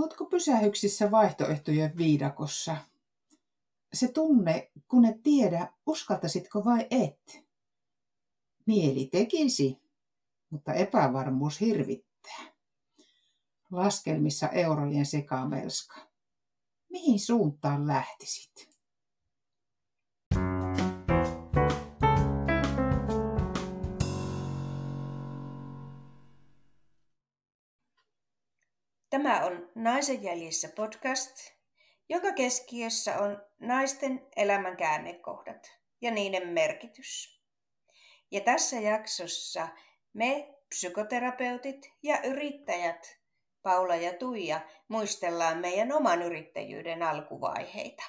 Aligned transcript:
Oletko 0.00 0.24
pysähyksissä 0.24 1.10
vaihtoehtojen 1.10 1.96
viidakossa? 1.96 2.76
Se 3.92 4.08
tunne, 4.08 4.70
kun 4.88 5.04
et 5.04 5.22
tiedä, 5.22 5.72
uskaltaisitko 5.86 6.64
vai 6.64 6.86
et. 6.90 7.44
Mieli 8.66 9.06
tekisi, 9.06 9.78
mutta 10.50 10.74
epävarmuus 10.74 11.60
hirvittää. 11.60 12.44
Laskelmissa 13.70 14.48
eurojen 14.48 15.06
sekamelska. 15.06 16.00
Mihin 16.88 17.20
suuntaan 17.20 17.86
lähtisit? 17.86 18.69
Tämä 29.10 29.44
on 29.44 29.68
Naisen 29.74 30.22
jäljissä 30.22 30.68
podcast, 30.76 31.36
joka 32.08 32.32
keskiössä 32.32 33.18
on 33.18 33.42
naisten 33.58 34.26
elämän 34.36 34.76
käännekohdat 34.76 35.78
ja 36.00 36.10
niiden 36.10 36.48
merkitys. 36.48 37.40
Ja 38.30 38.40
tässä 38.40 38.76
jaksossa 38.76 39.68
me 40.12 40.54
psykoterapeutit 40.68 41.92
ja 42.02 42.22
yrittäjät 42.22 43.18
Paula 43.62 43.96
ja 43.96 44.12
Tuija 44.12 44.60
muistellaan 44.88 45.58
meidän 45.58 45.92
oman 45.92 46.22
yrittäjyyden 46.22 47.02
alkuvaiheita. 47.02 48.02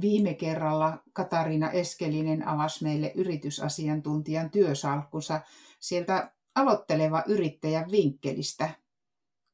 Viime 0.00 0.34
kerralla 0.34 0.98
Katariina 1.12 1.70
Eskelinen 1.70 2.48
avasi 2.48 2.84
meille 2.84 3.12
yritysasiantuntijan 3.14 4.50
työsalkkunsa 4.50 5.40
sieltä 5.80 6.32
aloitteleva 6.54 7.22
yrittäjän 7.26 7.90
vinkkelistä. 7.90 8.70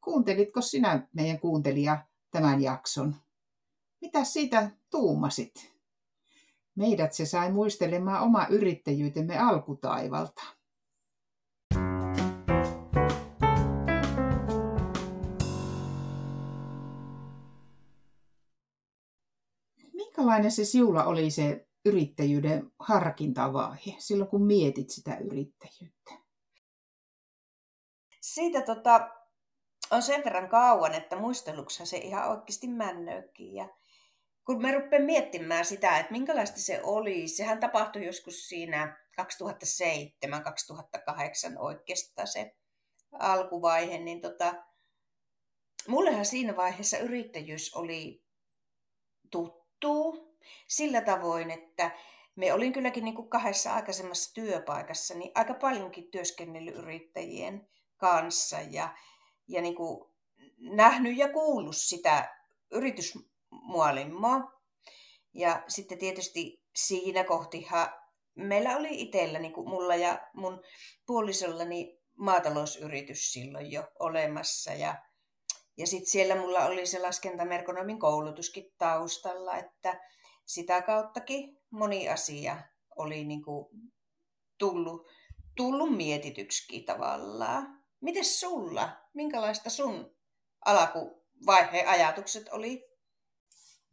Kuuntelitko 0.01 0.61
sinä, 0.61 1.09
meidän 1.13 1.41
kuuntelija, 1.41 2.05
tämän 2.31 2.63
jakson? 2.63 3.17
Mitä 4.01 4.25
siitä 4.25 4.71
tuumasit? 4.91 5.73
Meidät 6.75 7.13
se 7.13 7.27
sai 7.27 7.53
muistelemaan 7.53 8.23
oma 8.23 8.47
yrittäjyytemme 8.47 9.39
alkutaivalta. 9.39 10.43
Minkälainen 19.93 20.53
se 20.53 20.65
siulla 20.65 21.05
oli 21.05 21.31
se 21.31 21.69
yrittäjyyden 21.85 22.73
harkintavaihe 22.79 23.95
silloin, 23.99 24.31
kun 24.31 24.43
mietit 24.43 24.91
sitä 24.91 25.17
yrittäjyyttä? 25.17 26.20
Siitä 28.35 28.63
tota, 28.63 29.11
on 29.91 30.03
sen 30.03 30.25
verran 30.25 30.49
kauan, 30.49 30.95
että 30.95 31.17
muisteluksa 31.17 31.87
se 31.87 31.97
ihan 31.97 32.31
oikeasti 32.31 32.69
männöökin. 32.69 33.55
Ja 33.55 33.69
kun 34.45 34.63
me 34.63 34.73
rupean 34.73 35.03
miettimään 35.03 35.65
sitä, 35.65 35.99
että 35.99 36.13
minkälaista 36.13 36.61
se 36.61 36.81
oli, 36.83 37.29
sehän 37.29 37.61
tapahtui 37.61 38.07
joskus 38.07 38.49
siinä 38.49 38.97
2007-2008 39.21 39.25
oikeastaan 41.59 42.29
se 42.29 42.57
alkuvaihe, 43.13 43.99
niin 43.99 44.21
tota, 44.21 44.55
mullehan 45.89 46.27
siinä 46.27 46.57
vaiheessa 46.57 46.99
yrittäjyys 46.99 47.75
oli 47.75 48.25
tuttu 49.31 50.17
sillä 50.69 51.01
tavoin, 51.01 51.51
että 51.51 51.91
me 52.37 52.53
olin 52.53 52.73
kylläkin 52.73 53.05
niin 53.05 53.15
kuin 53.15 53.31
kahdessa 53.31 53.75
aikaisemmassa 53.75 54.35
työpaikassa, 54.35 55.15
niin 55.15 55.33
aika 55.35 55.55
paljonkin 55.55 56.11
työskennellyt 56.11 56.75
yrittäjien 56.75 57.71
kanssa 58.01 58.57
ja, 58.61 58.95
ja 59.49 59.63
niin 59.63 59.77
kuin 59.77 60.11
nähnyt 60.59 61.17
ja 61.17 61.33
kuullut 61.33 61.77
sitä 61.77 62.37
yritysmuolimmoa. 62.71 64.61
Ja 65.35 65.63
sitten 65.69 65.99
tietysti 65.99 66.63
siinä 66.77 67.25
kohtihan 67.25 67.89
meillä 68.35 68.77
oli 68.77 69.01
itsellä, 69.01 69.39
niin 69.39 69.53
kuin 69.53 69.69
mulla 69.69 69.95
ja 69.95 70.29
mun 70.35 70.63
puolisollani 71.07 72.01
maatalousyritys 72.17 73.33
silloin 73.33 73.73
jo 73.73 73.89
olemassa. 73.99 74.73
Ja, 74.73 74.95
ja 75.77 75.87
sitten 75.87 76.11
siellä 76.11 76.37
mulla 76.37 76.67
oli 76.67 76.87
se 76.87 76.99
laskentamerkonomin 76.99 77.99
koulutuskin 77.99 78.73
taustalla, 78.79 79.57
että 79.57 80.01
sitä 80.47 80.83
kauttakin 80.83 81.59
moni 81.71 82.09
asia 82.09 82.63
oli 82.97 83.25
niin 83.25 83.43
kuin 83.43 83.67
tullut, 84.59 85.09
tullut 85.57 85.97
mietityksi 85.97 86.83
tavallaan. 86.83 87.80
Miten 88.01 88.25
sulla? 88.25 88.89
Minkälaista 89.15 89.71
sun 89.71 90.11
alkuvaiheen 90.65 91.89
ajatukset 91.89 92.49
oli? 92.49 92.91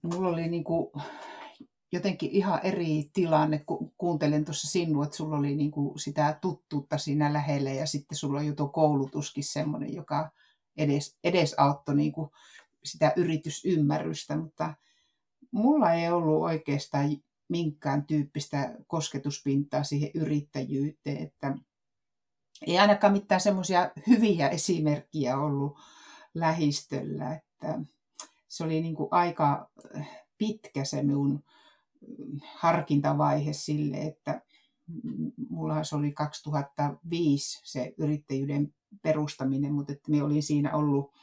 Mulla 0.01 0.29
oli 0.29 0.47
niin 0.47 0.63
kuin 0.63 0.91
jotenkin 1.91 2.31
ihan 2.31 2.59
eri 2.63 3.09
tilanne, 3.13 3.59
kun 3.59 3.93
kuuntelen 3.97 4.45
tuossa 4.45 4.67
sinua, 4.67 5.03
että 5.03 5.17
sulla 5.17 5.37
oli 5.37 5.55
niin 5.55 5.71
kuin 5.71 5.99
sitä 5.99 6.37
tuttuutta 6.41 6.97
siinä 6.97 7.33
lähellä 7.33 7.69
ja 7.69 7.85
sitten 7.85 8.17
sulla 8.17 8.39
on 8.39 8.47
jo 8.47 8.55
tuo 8.55 8.67
koulutuskin 8.67 9.43
semmoinen, 9.43 9.93
joka 9.93 10.31
edes, 10.77 11.17
edesauttoi 11.23 11.95
niin 11.95 12.11
kuin 12.11 12.29
sitä 12.83 13.13
yritysymmärrystä, 13.15 14.37
mutta 14.37 14.73
mulla 15.51 15.93
ei 15.93 16.09
ollut 16.09 16.43
oikeastaan 16.43 17.17
minkään 17.49 18.05
tyyppistä 18.05 18.75
kosketuspintaa 18.87 19.83
siihen 19.83 20.11
yrittäjyyteen, 20.13 21.17
että 21.17 21.55
ei 22.67 22.79
ainakaan 22.79 23.13
mitään 23.13 23.41
semmoisia 23.41 23.91
hyviä 24.07 24.49
esimerkkiä 24.49 25.37
ollut 25.37 25.77
lähistöllä. 26.33 27.35
Että 27.35 27.79
se 28.47 28.63
oli 28.63 28.81
niin 28.81 28.95
kuin 28.95 29.07
aika 29.11 29.69
pitkä 30.37 30.83
se 30.85 31.03
minun 31.03 31.43
harkintavaihe 32.55 33.53
sille, 33.53 33.97
että 33.97 34.41
mulla 35.49 35.83
se 35.83 35.95
oli 35.95 36.11
2005 36.11 37.61
se 37.63 37.93
yrittäjyyden 37.97 38.73
perustaminen, 39.01 39.73
mutta 39.73 39.93
että 39.93 40.11
minä 40.11 40.25
olin 40.25 40.43
siinä 40.43 40.75
ollut 40.75 41.13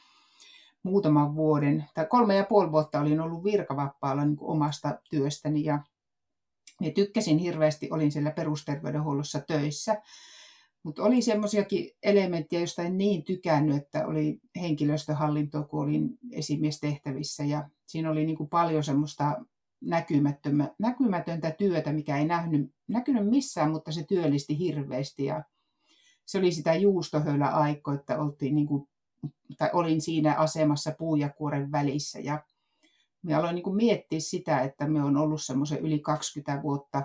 muutaman 0.83 1.35
vuoden, 1.35 1.85
tai 1.95 2.07
kolme 2.07 2.37
ja 2.37 2.45
puoli 2.45 2.73
vuotta 2.73 3.01
olin 3.01 3.21
ollut 3.21 3.45
virkavappaalla 3.45 4.25
niin 4.25 4.37
kuin 4.37 4.51
omasta 4.51 4.99
työstäni 5.11 5.65
ja 5.65 5.79
ja 6.81 6.91
tykkäsin 6.91 7.39
hirveästi, 7.39 7.89
olin 7.91 8.13
siellä 8.13 8.31
perusterveydenhuollossa 8.31 9.41
töissä, 9.41 10.03
mutta 10.85 11.03
oli 11.03 11.23
semmoisiakin 11.23 11.91
elementtejä, 12.03 12.61
joista 12.61 12.83
en 12.83 12.99
niin 12.99 13.25
tykännyt, 13.25 13.77
että 13.77 14.07
oli 14.07 14.41
henkilöstöhallinto, 14.61 15.65
kun 15.65 15.83
olin 15.83 16.19
esimiestehtävissä. 16.33 17.45
Ja 17.45 17.69
siinä 17.87 18.11
oli 18.11 18.27
niin 18.27 18.37
kuin 18.37 18.49
paljon 18.49 18.85
semmoista 18.85 19.45
näkymätöntä 20.79 21.51
työtä, 21.51 21.93
mikä 21.93 22.19
ei 22.19 22.25
nähnyt, 22.25 22.75
näkynyt 22.89 23.29
missään, 23.29 23.71
mutta 23.71 23.93
se 23.93 24.05
työllisti 24.05 24.59
hirveästi. 24.59 25.25
Ja 25.25 25.45
se 26.27 26.39
oli 26.39 26.53
sitä 26.53 26.75
juustohöylä 26.75 27.47
aiko, 27.47 27.93
että 27.93 28.19
oltiin 28.19 28.55
niin 28.55 28.67
kuin, 28.67 28.89
tai 29.59 29.71
olin 29.73 30.01
siinä 30.01 30.35
asemassa 30.35 30.95
puu 30.99 31.17
ja 31.17 31.29
kuoren 31.29 31.73
välissä. 31.73 32.19
Ja 32.19 32.45
me 33.23 33.35
aloin 33.35 33.55
niin 33.55 33.65
kuin 33.65 33.77
miettiä 33.77 34.21
sitä, 34.21 34.61
että 34.61 34.89
me 34.89 35.05
on 35.05 35.17
ollut 35.17 35.43
semmoisen 35.43 35.79
yli 35.79 35.99
20 35.99 36.63
vuotta 36.63 37.03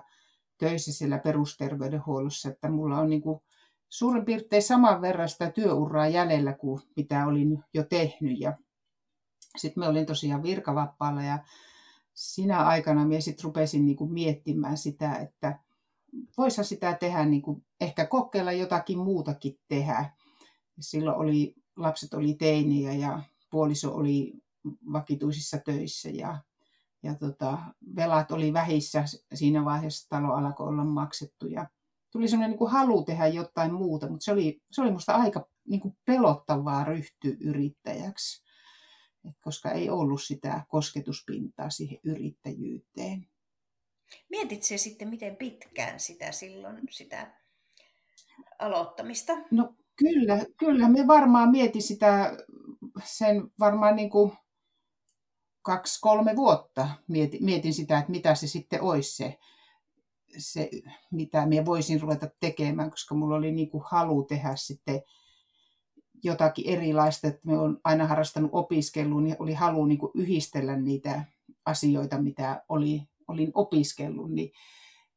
töissä 0.58 0.94
siellä 0.94 1.18
perusterveydenhuollossa, 1.18 2.50
että 2.50 2.70
mulla 2.70 3.00
on 3.00 3.10
niin 3.10 3.22
kuin 3.22 3.42
suurin 3.90 4.26
piirtein 4.26 4.64
saman 4.64 5.02
verran 5.02 5.30
sitä 5.30 5.52
työuraa 5.52 6.08
jäljellä 6.08 6.54
kuin 6.54 6.82
mitä 6.96 7.26
olin 7.26 7.64
jo 7.74 7.84
tehnyt. 7.84 8.40
Ja 8.40 8.58
sitten 9.58 9.84
me 9.84 9.88
olin 9.88 10.06
tosiaan 10.06 10.44
virkavappaalla 10.44 11.24
ja 11.24 11.40
sinä 12.14 12.60
aikana 12.60 13.06
minä 13.06 13.22
sitten 13.22 13.44
rupesin 13.44 13.86
niinku 13.86 14.08
miettimään 14.08 14.78
sitä, 14.78 15.16
että 15.16 15.60
voisihan 16.38 16.66
sitä 16.66 16.94
tehdä, 16.94 17.26
niinku, 17.26 17.64
ehkä 17.82 18.06
kokeilla 18.06 18.52
jotakin 18.52 18.98
muutakin 18.98 19.60
tehdä. 19.68 20.10
Silloin 20.80 21.18
oli, 21.18 21.56
lapset 21.76 22.14
oli 22.14 22.34
teiniä 22.34 22.94
ja 22.94 23.22
puoliso 23.50 23.96
oli 23.96 24.34
vakituisissa 24.94 25.58
töissä 25.58 26.10
ja, 26.10 26.38
ja 27.04 27.16
tota, 27.16 27.58
velat 27.96 28.32
oli 28.32 28.54
vähissä 28.54 29.06
siinä 29.34 29.66
vaiheessa, 29.66 30.10
talo 30.10 30.34
alkoi 30.34 30.68
olla 30.68 30.84
maksettu 30.84 31.48
ja 31.48 31.68
tuli 32.12 32.28
sellainen 32.28 32.58
niin 32.60 32.72
halu 32.72 33.04
tehdä 33.04 33.28
jotain 33.28 33.74
muuta, 33.74 34.10
mutta 34.10 34.24
se 34.24 34.32
oli, 34.32 34.62
se 34.72 34.82
oli 34.82 34.92
musta 34.92 35.16
aika 35.16 35.48
niin 35.68 35.82
kuin 35.82 35.98
pelottavaa 36.06 36.84
ryhtyä 36.84 37.36
yrittäjäksi, 37.40 38.44
Et 39.30 39.36
koska 39.42 39.72
ei 39.72 39.90
ollut 39.90 40.24
sitä 40.24 40.66
kosketuspintaa 40.68 41.70
siihen 41.70 42.00
yrittäjyyteen. 42.04 43.28
Mietit 44.30 44.64
se 44.64 44.78
sitten, 44.78 45.10
miten 45.10 45.36
pitkään 45.36 46.00
sitä 46.00 46.32
silloin, 46.32 46.80
sitä 46.90 47.40
aloittamista? 48.60 49.34
No 49.52 49.76
kyllä, 49.96 50.46
kyllä 50.58 50.90
me 50.90 51.08
varmaan 51.08 51.52
mietin 51.52 51.82
sitä 51.82 52.38
sen 53.04 53.52
varmaan 53.60 53.96
niin 53.96 54.10
kuin 54.10 54.32
kaksi-kolme 55.62 56.36
vuotta 56.36 56.90
mietin, 57.08 57.46
mietin 57.46 57.74
sitä, 57.74 58.00
että 58.00 58.12
mitä 58.12 58.36
se 58.36 58.48
sitten 58.48 58.82
olisi 58.82 59.16
se 59.16 59.38
se, 60.38 60.70
mitä 61.12 61.46
minä 61.46 61.66
voisin 61.66 62.02
ruveta 62.02 62.28
tekemään, 62.40 62.92
koska 62.92 63.16
mulla 63.16 63.36
oli 63.36 63.52
niin 63.52 63.70
kuin 63.70 63.84
halu 63.88 64.24
tehdä 64.24 64.56
sitten 64.56 65.02
jotakin 66.24 66.66
erilaista, 66.68 67.28
että 67.28 67.42
me 67.44 67.58
on 67.58 67.80
aina 67.84 68.08
harrastanut 68.08 68.50
opiskeluun 68.54 69.28
ja 69.28 69.36
oli 69.40 69.54
halu 69.54 69.86
niin 69.86 69.98
kuin 69.98 70.12
yhdistellä 70.16 70.76
niitä 70.76 71.24
asioita, 71.66 72.22
mitä 72.22 72.64
oli, 72.70 73.04
olin 73.28 73.52
opiskellut, 73.54 74.32
niin, 74.32 74.52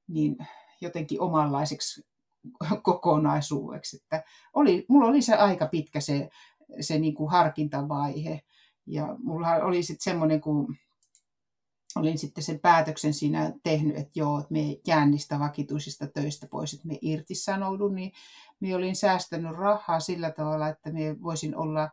niin 0.08 0.36
jotenkin 0.80 1.20
omanlaiseksi 1.20 2.06
kokonaisuudeksi. 2.82 3.96
Että 3.96 4.24
oli, 4.54 4.84
mulla 4.88 5.08
oli 5.08 5.22
se 5.22 5.34
aika 5.34 5.66
pitkä 5.66 6.00
se, 6.00 6.28
se 6.80 6.98
niin 6.98 7.14
kuin 7.14 7.30
harkintavaihe. 7.30 8.42
Ja 8.86 9.16
mulla 9.18 9.54
oli 9.54 9.82
sitten 9.82 10.04
semmoinen, 10.04 10.40
kun 10.40 10.76
olin 12.00 12.18
sitten 12.18 12.44
sen 12.44 12.60
päätöksen 12.60 13.14
siinä 13.14 13.52
tehnyt, 13.62 13.96
että 13.96 14.12
joo, 14.14 14.38
että 14.38 14.52
me 14.52 14.76
jään 14.86 15.10
niistä 15.10 15.38
vakituisista 15.38 16.06
töistä 16.06 16.46
pois, 16.46 16.74
että 16.74 16.88
me 16.88 16.98
irtisanoudun, 17.02 17.94
niin 17.94 18.12
me 18.60 18.76
olin 18.76 18.96
säästänyt 18.96 19.56
rahaa 19.56 20.00
sillä 20.00 20.30
tavalla, 20.30 20.68
että 20.68 20.92
me 20.92 21.22
voisin 21.22 21.56
olla 21.56 21.90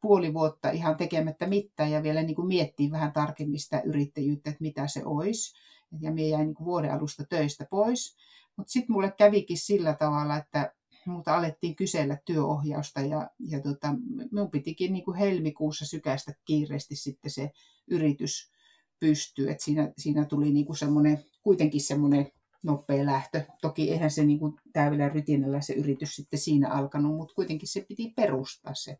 puoli 0.00 0.34
vuotta 0.34 0.70
ihan 0.70 0.96
tekemättä 0.96 1.46
mitään 1.46 1.90
ja 1.90 2.02
vielä 2.02 2.22
niin 2.22 2.36
kuin 2.36 2.48
miettiä 2.48 2.90
vähän 2.90 3.12
tarkemmin 3.12 3.60
sitä 3.60 3.80
yrittäjyyttä, 3.84 4.50
että 4.50 4.62
mitä 4.62 4.86
se 4.86 5.02
olisi. 5.04 5.58
Ja 6.00 6.12
me 6.12 6.22
jäin 6.22 6.46
niin 6.46 6.54
kuin 6.54 6.66
vuoden 6.66 6.92
alusta 6.92 7.24
töistä 7.24 7.66
pois. 7.70 8.16
Mutta 8.56 8.72
sitten 8.72 8.92
mulle 8.92 9.12
kävikin 9.18 9.58
sillä 9.58 9.94
tavalla, 9.94 10.36
että 10.36 10.72
multa 11.06 11.36
alettiin 11.36 11.76
kysellä 11.76 12.18
työohjausta 12.24 13.00
ja, 13.00 13.30
ja 13.38 13.60
tota, 13.60 13.94
minun 14.30 14.50
pitikin 14.50 14.92
niin 14.92 15.04
kuin 15.04 15.16
helmikuussa 15.16 15.86
sykäistä 15.86 16.32
kiireesti 16.44 16.96
sitten 16.96 17.30
se 17.30 17.50
yritys 17.86 18.52
pystyy. 19.00 19.50
Et 19.50 19.60
siinä, 19.60 19.92
siinä 19.98 20.24
tuli 20.24 20.52
niin 20.52 20.66
kuin 20.66 20.76
semmoinen, 20.76 21.24
kuitenkin 21.42 21.80
semmoinen 21.80 22.32
nopea 22.62 23.06
lähtö. 23.06 23.44
Toki 23.60 23.90
eihän 23.90 24.10
se 24.10 24.24
niin 24.24 24.38
kuin 24.38 24.54
täydellä 24.72 25.08
rytinällä 25.08 25.60
se 25.60 25.72
yritys 25.72 26.16
sitten 26.16 26.38
siinä 26.38 26.68
alkanut, 26.68 27.16
mutta 27.16 27.34
kuitenkin 27.34 27.68
se 27.68 27.84
piti 27.88 28.12
perustaa 28.16 28.74
se 28.74 28.98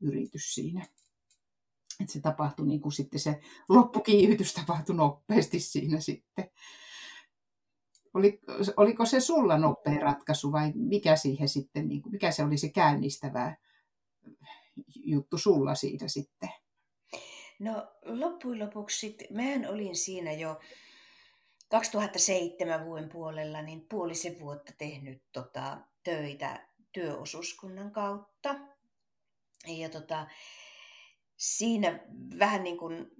yritys 0.00 0.54
siinä. 0.54 0.86
Et 2.00 2.08
se 2.08 2.20
tapahtui 2.20 2.66
niin 2.66 2.80
kuin 2.80 2.92
sitten 2.92 3.20
se 3.20 3.40
loppukiihytys 3.68 4.54
tapahtui 4.54 4.96
nopeasti 4.96 5.60
siinä 5.60 6.00
sitten. 6.00 6.50
Oli, 8.14 8.40
oliko 8.76 9.06
se 9.06 9.20
sulla 9.20 9.58
nopea 9.58 10.00
ratkaisu 10.00 10.52
vai 10.52 10.72
mikä 10.74 11.16
siihen 11.16 11.48
sitten, 11.48 11.88
niin 11.88 12.02
kuin, 12.02 12.12
mikä 12.12 12.30
se 12.30 12.44
oli 12.44 12.58
se 12.58 12.68
käynnistävä 12.68 13.56
juttu 14.96 15.38
sulla 15.38 15.74
siitä 15.74 16.08
sitten? 16.08 16.48
No 17.58 17.92
loppujen 18.02 18.58
lopuksi 18.58 19.16
mehän 19.30 19.66
olin 19.66 19.96
siinä 19.96 20.32
jo 20.32 20.60
2007 21.68 22.84
vuoden 22.84 23.08
puolella 23.08 23.62
niin 23.62 23.86
puolisen 23.88 24.40
vuotta 24.40 24.72
tehnyt 24.78 25.22
tota, 25.32 25.78
töitä 26.02 26.68
työosuuskunnan 26.92 27.90
kautta. 27.90 28.54
Ja 29.66 29.88
tota, 29.88 30.26
siinä 31.36 32.00
vähän 32.38 32.64
niin 32.64 32.78
kuin 32.78 33.10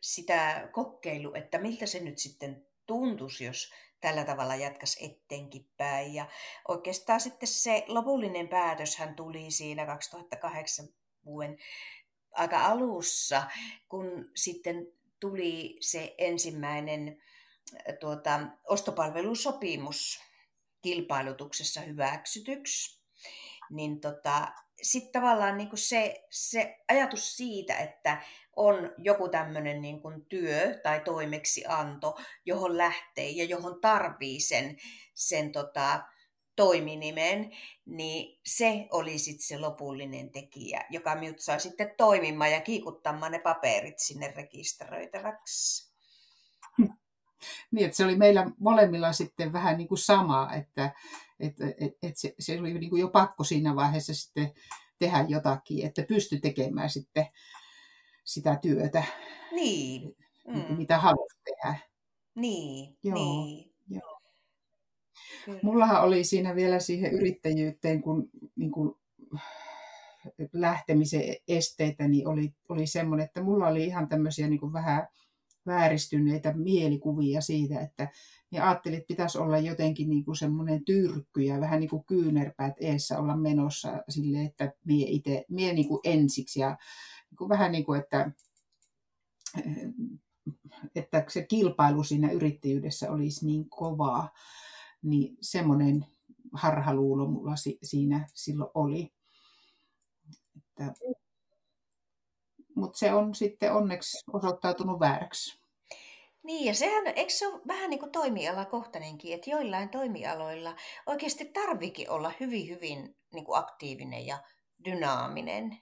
sitä 0.00 0.68
kokeilu, 0.72 1.34
että 1.34 1.58
miltä 1.58 1.86
se 1.86 2.00
nyt 2.00 2.18
sitten 2.18 2.66
tuntuisi, 2.86 3.44
jos 3.44 3.72
tällä 4.00 4.24
tavalla 4.24 4.56
jatkas 4.56 4.96
eteenkin 5.00 5.70
päin. 5.76 6.14
Ja 6.14 6.28
oikeastaan 6.68 7.20
sitten 7.20 7.48
se 7.48 7.84
lopullinen 7.88 8.48
päätöshän 8.48 9.14
tuli 9.16 9.50
siinä 9.50 9.86
2008 9.86 10.88
vuoden 11.24 11.58
aika 12.34 12.64
alussa, 12.64 13.42
kun 13.88 14.30
sitten 14.34 14.92
tuli 15.20 15.76
se 15.80 16.14
ensimmäinen 16.18 17.22
tuota, 18.00 18.40
ostopalvelusopimus 18.68 20.20
kilpailutuksessa 20.82 21.80
hyväksytyksi, 21.80 23.00
niin 23.70 24.00
tota, 24.00 24.48
sitten 24.82 25.12
tavallaan 25.12 25.56
niin 25.56 25.68
se, 25.74 26.24
se 26.30 26.78
ajatus 26.88 27.36
siitä, 27.36 27.76
että 27.76 28.22
on 28.56 28.92
joku 28.98 29.28
tämmöinen 29.28 29.82
niin 29.82 30.00
työ 30.28 30.80
tai 30.82 31.00
toimeksianto, 31.00 32.18
johon 32.44 32.76
lähtee 32.76 33.30
ja 33.30 33.44
johon 33.44 33.80
tarvii 33.80 34.40
sen, 34.40 34.76
sen 35.14 35.52
tota, 35.52 36.02
toiminimen, 36.56 37.50
niin 37.86 38.40
se 38.46 38.88
oli 38.90 39.18
sitten 39.18 39.46
se 39.46 39.58
lopullinen 39.58 40.30
tekijä, 40.30 40.84
joka 40.90 41.14
minut 41.14 41.40
sai 41.40 41.60
sitten 41.60 41.94
toimimaan 41.96 42.52
ja 42.52 42.60
kiikuttamaan 42.60 43.32
ne 43.32 43.38
paperit 43.38 43.98
sinne 43.98 44.32
rekisteröitäväksi. 44.36 45.94
Niin, 47.70 47.84
että 47.84 47.96
se 47.96 48.04
oli 48.04 48.16
meillä 48.16 48.50
molemmilla 48.58 49.12
sitten 49.12 49.52
vähän 49.52 49.78
niin 49.78 49.88
kuin 49.88 49.98
sama, 49.98 50.52
että, 50.54 50.94
että, 51.40 51.66
että, 51.66 51.98
että 52.02 52.20
se, 52.20 52.34
se 52.38 52.60
oli 52.60 52.74
niin 52.74 52.90
kuin 52.90 53.00
jo 53.00 53.08
pakko 53.08 53.44
siinä 53.44 53.76
vaiheessa 53.76 54.14
sitten 54.14 54.52
tehdä 54.98 55.24
jotakin, 55.28 55.86
että 55.86 56.02
pysty 56.08 56.40
tekemään 56.40 56.90
sitten 56.90 57.26
sitä 58.24 58.58
työtä, 58.62 59.04
niin. 59.52 60.16
niin 60.46 60.68
mm. 60.68 60.76
mitä 60.76 60.98
haluat 60.98 61.32
tehdä. 61.44 61.78
Niin, 62.34 62.98
Joo. 63.02 63.14
niin. 63.14 63.74
Joo. 63.88 64.13
Kyllä. 65.44 65.60
Mullahan 65.62 66.02
oli 66.02 66.24
siinä 66.24 66.54
vielä 66.54 66.78
siihen 66.78 67.12
yrittäjyyteen, 67.12 68.02
kun 68.02 68.30
niin 68.56 68.70
kuin 68.70 68.94
lähtemisen 70.52 71.22
esteitä, 71.48 72.08
niin 72.08 72.28
oli, 72.28 72.54
oli 72.68 72.86
semmoinen, 72.86 73.24
että 73.24 73.42
mulla 73.42 73.68
oli 73.68 73.84
ihan 73.84 74.08
tämmöisiä 74.08 74.48
niin 74.48 74.60
kuin 74.60 74.72
vähän 74.72 75.08
vääristyneitä 75.66 76.52
mielikuvia 76.52 77.40
siitä, 77.40 77.80
että 77.80 78.08
ja 78.50 78.68
ajattelin, 78.68 78.98
että 78.98 79.08
pitäisi 79.08 79.38
olla 79.38 79.58
jotenkin 79.58 80.10
niin 80.10 80.24
kuin 80.24 80.36
semmoinen 80.36 80.84
tyrkky 80.84 81.42
ja 81.42 81.60
vähän 81.60 81.80
niin 81.80 81.90
kuin 81.90 82.04
kyynärpäät 82.04 82.74
eessä 82.80 83.18
olla 83.18 83.36
menossa 83.36 84.02
sille, 84.08 84.42
että 84.42 84.72
mie 84.84 85.06
itse, 85.08 85.44
mie 85.48 85.72
niin 85.72 85.88
kuin 85.88 86.00
ensiksi 86.04 86.60
ja 86.60 86.76
niin 87.30 87.36
kuin 87.36 87.48
vähän 87.48 87.72
niin 87.72 87.84
kuin, 87.84 88.00
että, 88.00 88.30
että 90.94 91.24
se 91.28 91.42
kilpailu 91.42 92.04
siinä 92.04 92.30
yrittäjyydessä 92.30 93.10
olisi 93.10 93.46
niin 93.46 93.68
kovaa, 93.68 94.30
niin 95.04 95.36
semmoinen 95.40 96.06
harhaluulo 96.52 97.26
mulla 97.26 97.54
siinä 97.82 98.28
silloin 98.34 98.70
oli. 98.74 99.12
Että, 100.56 100.94
mutta 102.76 102.98
se 102.98 103.12
on 103.14 103.34
sitten 103.34 103.72
onneksi 103.72 104.24
osoittautunut 104.32 105.00
vääräksi. 105.00 105.64
Niin, 106.42 106.64
ja 106.66 106.74
sehän, 106.74 107.06
eikö 107.06 107.32
se 107.32 107.46
ole 107.46 107.60
vähän 107.66 107.90
niin 107.90 108.00
kuin 108.00 108.12
toimialakohtainenkin, 108.12 109.34
että 109.34 109.50
joillain 109.50 109.88
toimialoilla 109.88 110.76
oikeasti 111.06 111.44
tarvikin 111.44 112.10
olla 112.10 112.32
hyvin, 112.40 112.68
hyvin 112.68 113.16
niin 113.32 113.44
kuin 113.44 113.58
aktiivinen 113.58 114.26
ja 114.26 114.38
dynaaminen. 114.84 115.78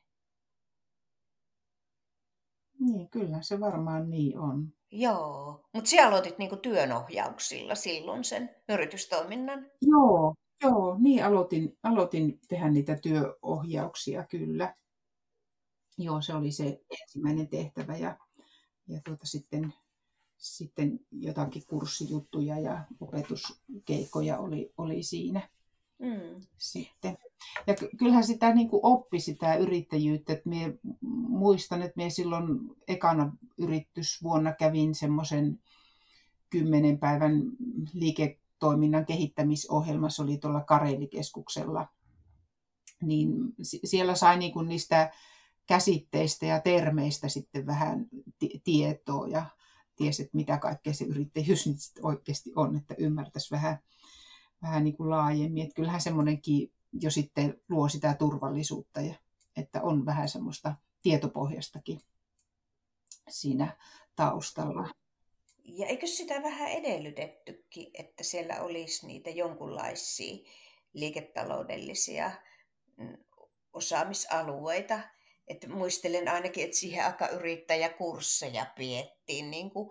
Niin, 2.78 3.10
kyllä 3.10 3.42
se 3.42 3.60
varmaan 3.60 4.10
niin 4.10 4.38
on. 4.38 4.72
Joo, 4.92 5.64
mutta 5.72 5.90
sinä 5.90 6.08
aloitit 6.08 6.38
niin 6.38 6.48
kuin 6.48 6.60
työnohjauksilla 6.60 7.74
silloin 7.74 8.24
sen 8.24 8.50
yritystoiminnan. 8.68 9.70
Joo, 9.82 10.34
joo 10.62 10.96
niin 11.00 11.24
aloitin, 11.24 11.78
aloitin 11.82 12.40
tehdä 12.48 12.70
niitä 12.70 12.98
työohjauksia 13.02 14.26
kyllä. 14.26 14.74
Joo, 15.98 16.22
se 16.22 16.34
oli 16.34 16.52
se 16.52 16.80
ensimmäinen 17.02 17.48
tehtävä 17.48 17.96
ja, 17.96 18.16
ja 18.88 19.00
tuota, 19.04 19.26
sitten 19.26 19.74
sitten 20.42 21.00
jotakin 21.10 21.62
kurssijuttuja 21.66 22.58
ja 22.58 22.84
opetuskeikkoja 23.00 24.38
oli, 24.38 24.72
oli 24.76 25.02
siinä 25.02 25.48
mm. 25.98 26.46
sitten. 26.56 27.16
Ja 27.66 27.74
kyllähän 27.98 28.24
sitä 28.24 28.54
niin 28.54 28.68
kuin 28.68 28.80
oppi 28.82 29.20
sitä 29.20 29.54
yrittäjyyttä, 29.54 30.32
että 30.32 30.48
mie 30.48 30.78
muistan, 31.28 31.82
että 31.82 31.96
minä 31.96 32.10
silloin 32.10 32.58
ekana 32.88 33.36
yritysvuonna 33.58 34.52
kävin 34.52 34.94
semmoisen 34.94 35.60
kymmenen 36.50 36.98
päivän 36.98 37.42
liiketoiminnan 37.92 39.06
kehittämisohjelmassa, 39.06 40.22
oli 40.22 40.38
tuolla 40.38 40.60
Karelikeskuksella. 40.60 41.88
Niin 43.02 43.32
siellä 43.84 44.14
sai 44.14 44.38
niin 44.38 44.52
kuin 44.52 44.68
niistä 44.68 45.10
käsitteistä 45.66 46.46
ja 46.46 46.60
termeistä 46.60 47.28
sitten 47.28 47.66
vähän 47.66 48.06
tietoa 48.64 49.28
ja 49.28 49.46
tiesi, 49.96 50.22
että 50.22 50.36
mitä 50.36 50.58
kaikkea 50.58 50.92
se 50.92 51.04
yrittäjyys 51.04 51.66
nyt 51.66 51.76
oikeasti 52.02 52.52
on, 52.56 52.76
että 52.76 52.94
ymmärtäisi 52.98 53.50
vähän, 53.50 53.78
vähän 54.62 54.84
niin 54.84 54.96
kuin 54.96 55.10
laajemmin. 55.10 55.62
Että 55.62 55.74
kyllähän 55.74 56.00
semmoinenkin 56.00 56.72
jo 56.92 57.10
sitten 57.10 57.60
luo 57.68 57.88
sitä 57.88 58.14
turvallisuutta, 58.14 59.00
ja, 59.00 59.14
että 59.56 59.82
on 59.82 60.06
vähän 60.06 60.28
semmoista 60.28 60.74
tietopohjastakin 61.02 62.00
siinä 63.28 63.76
taustalla. 64.16 64.88
Ja 65.64 65.86
eikö 65.86 66.06
sitä 66.06 66.42
vähän 66.42 66.70
edellytettykin, 66.70 67.90
että 67.94 68.24
siellä 68.24 68.60
olisi 68.60 69.06
niitä 69.06 69.30
jonkunlaisia 69.30 70.48
liiketaloudellisia 70.92 72.30
mm, 72.96 73.16
osaamisalueita, 73.72 75.00
että 75.48 75.68
muistelen 75.68 76.28
ainakin, 76.28 76.64
että 76.64 76.76
siihen 76.76 77.04
aika 77.04 77.28
yrittäjäkursseja 77.28 78.66
piettiin 78.76 79.50
niin 79.50 79.70
kuin 79.70 79.90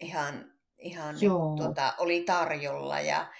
ihan, 0.00 0.52
ihan 0.78 1.14
niin, 1.14 1.30
tuota, 1.56 1.94
oli 1.98 2.22
tarjolla 2.22 3.00
ja 3.00 3.32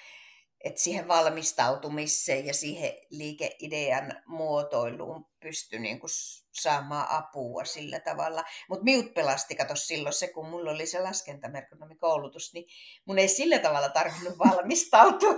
että 0.64 0.80
siihen 0.80 1.08
valmistautumiseen 1.08 2.46
ja 2.46 2.54
siihen 2.54 2.92
liikeidean 3.10 4.12
muotoiluun 4.26 5.26
pysty 5.40 5.78
niin 5.78 6.00
kuin 6.00 6.10
saamaan 6.52 7.06
apua 7.10 7.64
sillä 7.64 8.00
tavalla. 8.00 8.44
Mutta 8.68 8.84
miut 8.84 9.14
pelasti, 9.14 9.54
kato 9.56 9.76
silloin 9.76 10.12
se, 10.12 10.28
kun 10.28 10.48
mulla 10.48 10.70
oli 10.70 10.86
se 10.86 11.00
laskentamerkonomikoulutus, 11.00 12.52
niin 12.54 12.64
mun 13.04 13.18
ei 13.18 13.28
sillä 13.28 13.58
tavalla 13.58 13.88
tarvinnut 13.88 14.38
valmistautua. 14.48 15.34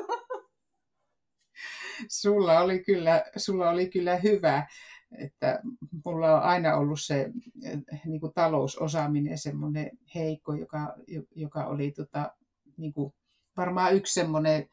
Sulla 2.09 2.61
oli 2.61 2.85
kyllä, 2.85 3.25
sulla 3.37 3.71
oli 3.71 3.91
kyllä 3.91 4.17
hyvä, 4.17 4.67
että 5.19 5.61
mulla 6.05 6.37
on 6.37 6.43
aina 6.43 6.77
ollut 6.77 7.01
se 7.01 7.31
niin 8.05 8.21
kuin 8.21 8.35
talousosaaminen 8.35 9.39
semmoinen 9.39 9.91
heikko, 10.15 10.55
joka, 10.55 10.95
joka 11.35 11.67
oli 11.67 11.91
tota, 11.91 12.33
niin 12.77 12.93
kuin 12.93 13.15
varmaan 13.57 13.95
yksi 13.95 14.15
semmoinen 14.15 14.69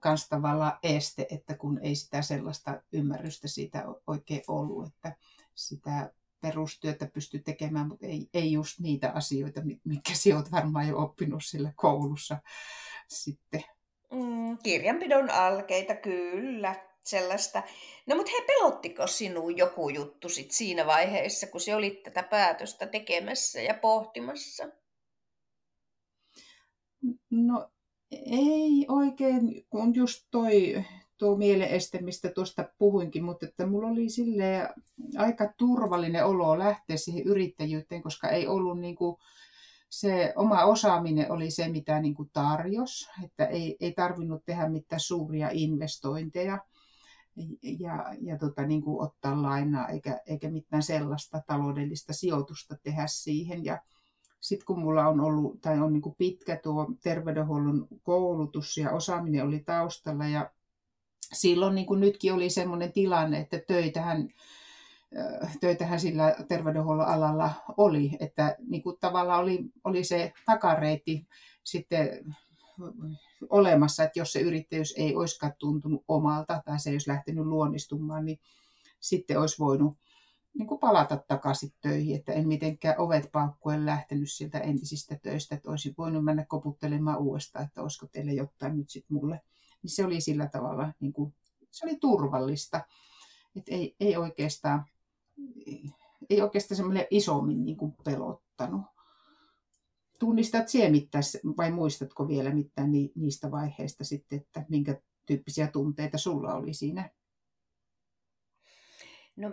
kans 0.00 0.28
tavallaan 0.28 0.78
este, 0.82 1.26
että 1.30 1.56
kun 1.56 1.78
ei 1.82 1.94
sitä 1.94 2.22
sellaista 2.22 2.82
ymmärrystä 2.92 3.48
siitä 3.48 3.84
oikein 4.06 4.42
ollut, 4.48 4.86
että 4.86 5.16
sitä 5.54 6.12
perustyötä 6.40 7.06
pystyy 7.06 7.40
tekemään, 7.40 7.88
mutta 7.88 8.06
ei, 8.06 8.28
ei 8.34 8.52
just 8.52 8.80
niitä 8.80 9.12
asioita, 9.14 9.60
mitkä 9.84 10.14
sinä 10.14 10.36
olet 10.36 10.52
varmaan 10.52 10.88
jo 10.88 10.98
oppinut 10.98 11.44
sillä 11.44 11.72
koulussa 11.76 12.38
sitten. 13.08 13.64
Mm, 14.12 14.58
kirjanpidon 14.62 15.30
alkeita, 15.30 15.94
kyllä, 15.94 16.74
sellaista. 17.02 17.62
No 18.06 18.16
mutta 18.16 18.32
he 18.38 18.46
pelottiko 18.46 19.06
sinua 19.06 19.50
joku 19.50 19.88
juttu 19.88 20.28
sit 20.28 20.50
siinä 20.50 20.86
vaiheessa, 20.86 21.46
kun 21.46 21.60
se 21.60 21.74
olit 21.74 22.02
tätä 22.02 22.22
päätöstä 22.22 22.86
tekemässä 22.86 23.60
ja 23.60 23.74
pohtimassa? 23.74 24.68
No 27.30 27.70
ei 28.26 28.86
oikein, 28.88 29.66
kun 29.70 29.94
just 29.94 30.26
toi 30.30 30.84
tuo 31.18 31.36
mieleeste, 31.36 31.98
mistä 32.00 32.30
tuosta 32.30 32.68
puhuinkin, 32.78 33.24
mutta 33.24 33.46
että 33.46 33.66
mulla 33.66 33.88
oli 33.88 34.08
sille 34.08 34.68
aika 35.16 35.52
turvallinen 35.56 36.26
olo 36.26 36.58
lähteä 36.58 36.96
siihen 36.96 37.24
yrittäjyyteen, 37.24 38.02
koska 38.02 38.28
ei 38.28 38.46
ollut 38.46 38.80
niin 38.80 38.96
kuin, 38.96 39.16
se 39.90 40.32
oma 40.36 40.64
osaaminen 40.64 41.32
oli 41.32 41.50
se, 41.50 41.68
mitä 41.68 42.00
niin 42.00 42.14
kuin 42.14 42.30
tarjos, 42.32 43.10
että 43.24 43.46
ei, 43.46 43.76
ei 43.80 43.92
tarvinnut 43.92 44.44
tehdä 44.44 44.68
mitään 44.68 45.00
suuria 45.00 45.48
investointeja 45.52 46.58
ja, 47.62 48.14
ja 48.20 48.38
tota, 48.38 48.66
niin 48.66 48.82
kuin 48.82 49.02
ottaa 49.02 49.42
lainaa 49.42 49.88
eikä, 49.88 50.20
eikä 50.26 50.50
mitään 50.50 50.82
sellaista 50.82 51.42
taloudellista 51.46 52.12
sijoitusta 52.12 52.76
tehdä 52.82 53.04
siihen. 53.06 53.64
Ja, 53.64 53.82
sitten 54.40 54.66
kun 54.66 54.78
mulla 54.78 55.08
on 55.08 55.20
ollut, 55.20 55.60
tai 55.60 55.80
on 55.80 55.92
niin 55.92 56.14
pitkä 56.18 56.56
tuo 56.56 56.86
terveydenhuollon 57.02 57.88
koulutus 58.02 58.76
ja 58.76 58.90
osaaminen 58.90 59.44
oli 59.44 59.60
taustalla 59.60 60.26
ja 60.26 60.50
silloin 61.32 61.74
niin 61.74 61.86
kuin 61.86 62.00
nytkin 62.00 62.34
oli 62.34 62.50
sellainen 62.50 62.92
tilanne, 62.92 63.38
että 63.38 63.58
töitähän, 63.66 64.28
töitähän 65.60 66.00
sillä 66.00 66.36
terveydenhuollon 66.48 67.06
alalla 67.06 67.50
oli, 67.76 68.16
että 68.20 68.56
niin 68.68 68.82
kuin 68.82 68.96
tavallaan 69.00 69.40
oli, 69.40 69.64
oli 69.84 70.04
se 70.04 70.32
takareiti 70.46 71.26
sitten 71.64 72.34
olemassa, 73.50 74.04
että 74.04 74.18
jos 74.18 74.32
se 74.32 74.40
yrittäjyys 74.40 74.94
ei 74.96 75.16
olisikaan 75.16 75.52
tuntunut 75.58 76.04
omalta 76.08 76.62
tai 76.64 76.80
se 76.80 76.90
ei 76.90 76.94
olisi 76.94 77.10
lähtenyt 77.10 77.46
luonnistumaan, 77.46 78.24
niin 78.24 78.40
sitten 79.00 79.40
olisi 79.40 79.58
voinut 79.58 79.96
niin 80.58 80.66
kuin 80.66 80.80
palata 80.80 81.16
takaisin 81.16 81.72
töihin, 81.80 82.16
että 82.16 82.32
en 82.32 82.48
mitenkään 82.48 82.94
ovet 82.98 83.32
paukkuen 83.32 83.86
lähtenyt 83.86 84.32
sieltä 84.32 84.58
entisistä 84.58 85.18
töistä, 85.22 85.54
että 85.54 85.70
olisin 85.70 85.94
voinut 85.98 86.24
mennä 86.24 86.44
koputtelemaan 86.44 87.18
uudestaan, 87.18 87.64
että 87.64 87.82
olisiko 87.82 88.06
teille 88.06 88.32
jotain 88.32 88.76
nyt 88.76 88.90
sitten 88.90 89.16
mulle. 89.16 89.40
Niin 89.82 89.90
se 89.90 90.04
oli 90.04 90.20
sillä 90.20 90.48
tavalla, 90.48 90.92
niin 91.00 91.12
kuin, 91.12 91.34
se 91.70 91.86
oli 91.86 91.96
turvallista, 91.96 92.80
että 93.56 93.74
ei, 93.74 93.96
ei 94.00 94.16
oikeastaan, 94.16 94.84
ei 96.30 96.42
oikeastaan 96.42 96.76
semmoinen 96.76 97.06
isommin 97.10 97.64
niin 97.64 97.76
kuin 97.76 97.94
pelottanut. 98.04 98.82
Tunnistat 100.18 100.68
sinä 100.68 100.88
vai 101.56 101.70
muistatko 101.70 102.28
vielä 102.28 102.54
mitään 102.54 102.92
niistä 103.14 103.50
vaiheista 103.50 104.04
sitten, 104.04 104.38
että 104.38 104.64
minkä 104.68 105.00
tyyppisiä 105.26 105.66
tunteita 105.68 106.18
sulla 106.18 106.54
oli 106.54 106.74
siinä? 106.74 107.10
No 109.36 109.52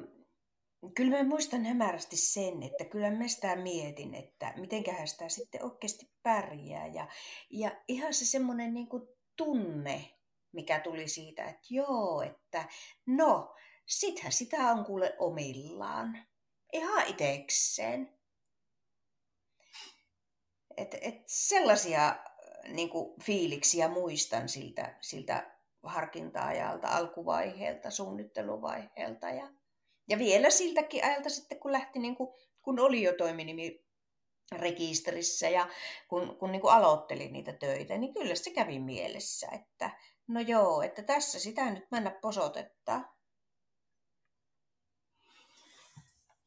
Kyllä 0.94 1.18
mä 1.18 1.30
muistan 1.30 1.66
hämärästi 1.66 2.18
sen, 2.18 2.64
että 2.64 2.86
kyllä 2.86 3.12
mä 3.12 3.28
sitä 3.28 3.56
mietin, 3.56 4.14
että 4.14 4.54
mitenköhän 4.58 5.08
sitä 5.08 5.30
sitten 5.30 5.64
oikeasti 5.64 6.12
pärjää. 6.24 6.88
Ja, 6.88 7.08
ja 7.50 7.72
ihan 7.88 8.14
se 8.14 8.26
semmoinen 8.26 8.74
niin 8.74 8.88
tunne, 9.36 10.16
mikä 10.52 10.80
tuli 10.80 11.08
siitä, 11.08 11.44
että 11.44 11.68
joo, 11.70 12.22
että 12.22 12.70
no, 13.06 13.56
sittenhän 13.86 14.32
sitä 14.32 14.58
on 14.58 14.86
kuule 14.86 15.16
omillaan. 15.20 16.26
Ihan 16.74 17.08
itekseen. 17.08 18.20
Et, 20.78 20.96
et 21.02 21.24
sellaisia 21.28 22.16
niin 22.68 22.90
kuin, 22.90 23.22
fiiliksiä 23.22 23.88
muistan 23.88 24.50
siltä, 24.50 24.98
siltä 25.02 25.52
harkinta-ajalta, 25.84 26.88
alkuvaiheelta, 26.88 27.92
suunnitteluvaiheelta. 27.92 29.30
Ja, 29.30 29.48
ja 30.08 30.18
vielä 30.18 30.50
siltäkin 30.50 31.06
ajalta 31.06 31.30
sitten, 31.30 31.60
kun 31.60 31.72
lähti, 31.72 32.00
niin 32.00 32.16
kuin, 32.16 32.30
kun 32.62 32.80
oli 32.80 33.04
jo 33.04 33.14
toiminimi 33.18 33.86
rekisterissä 34.52 35.50
ja 35.50 35.70
kun, 36.08 36.38
kun 36.38 36.52
niin 36.52 36.62
kuin 36.62 36.74
aloittelin 36.74 37.34
niitä 37.34 37.54
töitä, 37.54 37.98
niin 37.98 38.14
kyllä 38.14 38.36
se 38.36 38.52
kävi 38.52 38.80
mielessä, 38.80 39.48
että 39.48 39.92
no 40.28 40.40
joo, 40.40 40.82
että 40.82 41.04
tässä 41.04 41.40
sitä 41.40 41.72
nyt 41.72 41.86
mennä 41.92 42.12
posotettaa. 42.22 43.16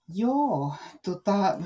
Joo, 0.08 0.74
tota, 1.04 1.62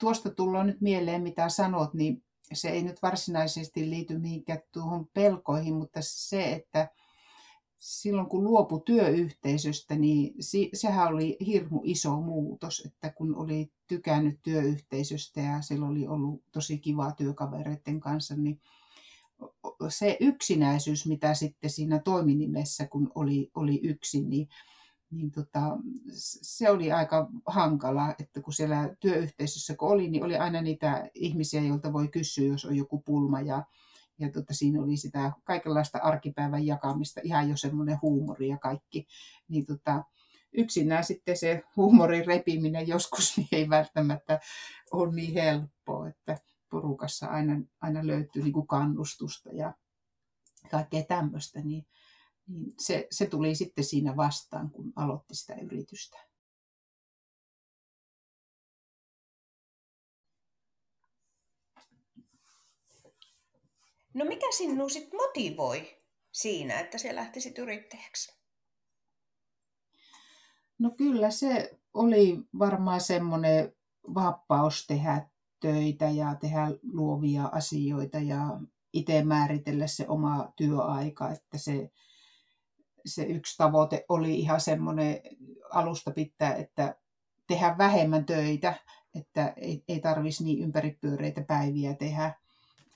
tuosta 0.00 0.30
tullaan 0.30 0.66
nyt 0.66 0.80
mieleen, 0.80 1.22
mitä 1.22 1.48
sanot, 1.48 1.94
niin 1.94 2.24
se 2.52 2.68
ei 2.68 2.82
nyt 2.82 3.02
varsinaisesti 3.02 3.90
liity 3.90 4.18
mihinkään 4.18 4.62
tuohon 4.72 5.06
pelkoihin, 5.12 5.74
mutta 5.74 6.00
se, 6.02 6.52
että 6.52 6.88
silloin 7.78 8.28
kun 8.28 8.44
luopu 8.44 8.80
työyhteisöstä, 8.80 9.96
niin 9.96 10.34
sehän 10.74 11.08
oli 11.08 11.36
hirmu 11.46 11.80
iso 11.84 12.20
muutos, 12.20 12.82
että 12.86 13.10
kun 13.10 13.36
oli 13.36 13.72
tykännyt 13.86 14.38
työyhteisöstä 14.42 15.40
ja 15.40 15.62
silloin 15.62 15.90
oli 15.90 16.06
ollut 16.06 16.42
tosi 16.52 16.78
kivaa 16.78 17.12
työkavereiden 17.12 18.00
kanssa, 18.00 18.36
niin 18.36 18.60
se 19.88 20.16
yksinäisyys, 20.20 21.06
mitä 21.06 21.34
sitten 21.34 21.70
siinä 21.70 21.98
toiminimessä, 21.98 22.86
kun 22.86 23.12
oli, 23.14 23.50
oli 23.54 23.80
yksin, 23.82 24.30
niin, 24.30 24.48
niin 25.10 25.30
tota, 25.30 25.60
se 26.42 26.70
oli 26.70 26.92
aika 26.92 27.30
hankala, 27.46 28.14
että 28.20 28.40
kun 28.42 28.52
siellä 28.52 28.96
työyhteisössä 29.00 29.76
kun 29.76 29.88
oli, 29.88 30.10
niin 30.10 30.24
oli 30.24 30.36
aina 30.36 30.62
niitä 30.62 31.10
ihmisiä, 31.14 31.60
joilta 31.60 31.92
voi 31.92 32.08
kysyä, 32.08 32.46
jos 32.46 32.64
on 32.64 32.76
joku 32.76 32.98
pulma 32.98 33.40
ja, 33.40 33.64
ja 34.18 34.32
tota, 34.32 34.54
siinä 34.54 34.82
oli 34.82 34.96
sitä 34.96 35.32
kaikenlaista 35.44 35.98
arkipäivän 35.98 36.66
jakamista, 36.66 37.20
ihan 37.24 37.48
jo 37.50 37.56
semmoinen 37.56 37.98
huumori 38.02 38.48
ja 38.48 38.58
kaikki. 38.58 39.06
Niin 39.48 39.66
tota, 39.66 40.04
yksinään 40.52 41.04
sitten 41.04 41.36
se 41.36 41.62
huumorin 41.76 42.26
repiminen 42.26 42.88
joskus 42.88 43.32
niin 43.36 43.48
ei 43.52 43.68
välttämättä 43.68 44.40
ole 44.92 45.14
niin 45.14 45.34
helppoa, 45.34 46.08
että 46.08 46.38
porukassa 46.70 47.26
aina, 47.26 47.60
aina 47.80 48.06
löytyy 48.06 48.42
niin 48.42 48.52
kuin 48.52 48.66
kannustusta 48.66 49.52
ja 49.52 49.74
kaikkea 50.70 51.02
tämmöistä, 51.02 51.60
niin, 51.60 51.86
niin 52.46 52.74
se, 52.78 53.06
se 53.10 53.26
tuli 53.26 53.54
sitten 53.54 53.84
siinä 53.84 54.16
vastaan, 54.16 54.70
kun 54.70 54.92
aloitti 54.96 55.34
sitä 55.34 55.54
yritystä. 55.54 56.27
No 64.14 64.24
mikä 64.24 64.46
sinua 64.56 64.88
sitten 64.88 65.20
motivoi 65.20 66.02
siinä, 66.32 66.80
että 66.80 66.98
se 66.98 67.14
lähtisit 67.14 67.58
yrittäjäksi? 67.58 68.38
No 70.78 70.90
kyllä 70.90 71.30
se 71.30 71.78
oli 71.94 72.38
varmaan 72.58 73.00
semmoinen 73.00 73.72
vapaus 74.14 74.86
tehdä 74.86 75.28
töitä 75.60 76.10
ja 76.10 76.34
tehdä 76.34 76.66
luovia 76.92 77.46
asioita 77.46 78.18
ja 78.18 78.60
itse 78.92 79.24
määritellä 79.24 79.86
se 79.86 80.04
oma 80.08 80.52
työaika, 80.56 81.30
että 81.30 81.58
se, 81.58 81.90
se 83.06 83.22
yksi 83.22 83.56
tavoite 83.56 84.04
oli 84.08 84.38
ihan 84.38 84.60
semmoinen 84.60 85.20
alusta 85.70 86.10
pitää, 86.10 86.54
että 86.54 86.96
tehdä 87.46 87.74
vähemmän 87.78 88.26
töitä, 88.26 88.74
että 89.14 89.52
ei, 89.56 89.84
ei 89.88 90.00
tarvitsisi 90.00 90.44
niin 90.44 90.64
ympäripyöreitä 90.64 91.44
päiviä 91.44 91.94
tehdä 91.94 92.34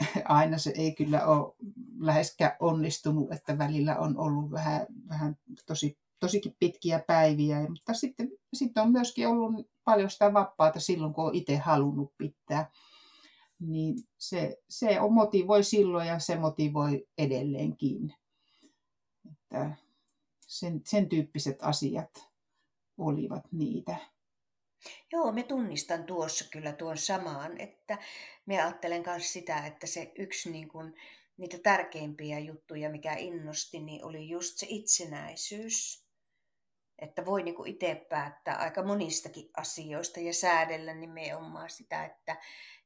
aina 0.25 0.59
se 0.59 0.73
ei 0.77 0.95
kyllä 0.95 1.27
ole 1.27 1.55
läheskään 1.99 2.57
onnistunut, 2.61 3.33
että 3.33 3.59
välillä 3.59 3.99
on 3.99 4.19
ollut 4.19 4.51
vähän, 4.51 4.87
vähän 5.09 5.37
tosi, 5.67 5.99
tosikin 6.21 6.57
pitkiä 6.59 7.05
päiviä, 7.07 7.61
mutta 7.61 7.95
sitten, 7.95 8.29
sitten 8.55 8.83
on 8.83 8.93
myöskin 8.93 9.29
ollut 9.29 9.71
paljon 9.85 10.11
sitä 10.11 10.33
vapaata 10.33 10.81
silloin, 10.81 11.15
kun 11.15 11.25
on 11.25 11.35
itse 11.35 11.57
halunnut 11.57 12.13
pitää. 12.19 12.71
niin 13.61 13.95
se, 14.19 14.57
se 14.71 15.01
on 15.01 15.13
motivoi 15.13 15.65
silloin 15.65 16.09
ja 16.09 16.19
se 16.19 16.37
motivoi 16.37 17.07
edelleenkin. 17.19 18.15
Että 19.33 19.77
sen, 20.47 20.81
sen 20.87 21.09
tyyppiset 21.09 21.59
asiat 21.63 22.29
olivat 22.99 23.53
niitä. 23.53 23.97
Joo, 25.13 25.33
me 25.33 25.43
tunnistan 25.43 26.05
tuossa 26.05 26.45
kyllä 26.51 26.73
tuon 26.73 26.99
samaan, 26.99 27.61
että 27.61 27.99
me 28.47 28.63
ajattelen 28.63 29.03
myös 29.07 29.33
sitä, 29.33 29.67
että 29.67 29.87
se 29.87 30.13
yksi 30.19 30.51
niin 30.51 30.69
kuin, 30.69 30.95
niitä 31.37 31.59
tärkeimpiä 31.59 32.39
juttuja, 32.39 32.91
mikä 32.91 33.15
innosti, 33.15 33.81
niin 33.81 34.05
oli 34.05 34.29
just 34.29 34.59
se 34.59 34.67
itsenäisyys. 34.69 36.07
Että 36.99 37.25
voi 37.25 37.43
niin 37.43 37.67
itse 37.67 38.07
päättää 38.11 38.57
aika 38.57 38.83
monistakin 38.83 39.51
asioista 39.57 40.21
ja 40.21 40.35
säädellä 40.35 40.95
nimenomaan 40.95 41.71
sitä, 41.71 42.05
että, 42.05 42.37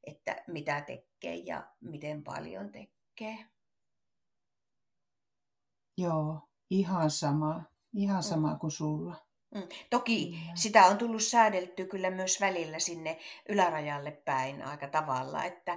että 0.04 0.44
mitä 0.46 0.80
tekee 0.80 1.34
ja 1.34 1.66
miten 1.80 2.24
paljon 2.24 2.72
tekee. 2.72 3.46
Joo, 5.98 6.40
ihan 6.70 7.10
sama. 7.10 7.62
Ihan 7.94 8.16
mm. 8.16 8.28
sama 8.28 8.56
kuin 8.58 8.70
sulla. 8.70 9.25
Mm. 9.56 9.68
Toki 9.90 10.30
mm. 10.30 10.50
sitä 10.54 10.84
on 10.84 10.98
tullut 10.98 11.22
säädelty 11.22 11.86
kyllä 11.86 12.10
myös 12.10 12.40
välillä 12.40 12.78
sinne 12.78 13.18
ylärajalle 13.48 14.10
päin 14.10 14.62
aika 14.62 14.88
tavalla, 14.88 15.44
että 15.44 15.76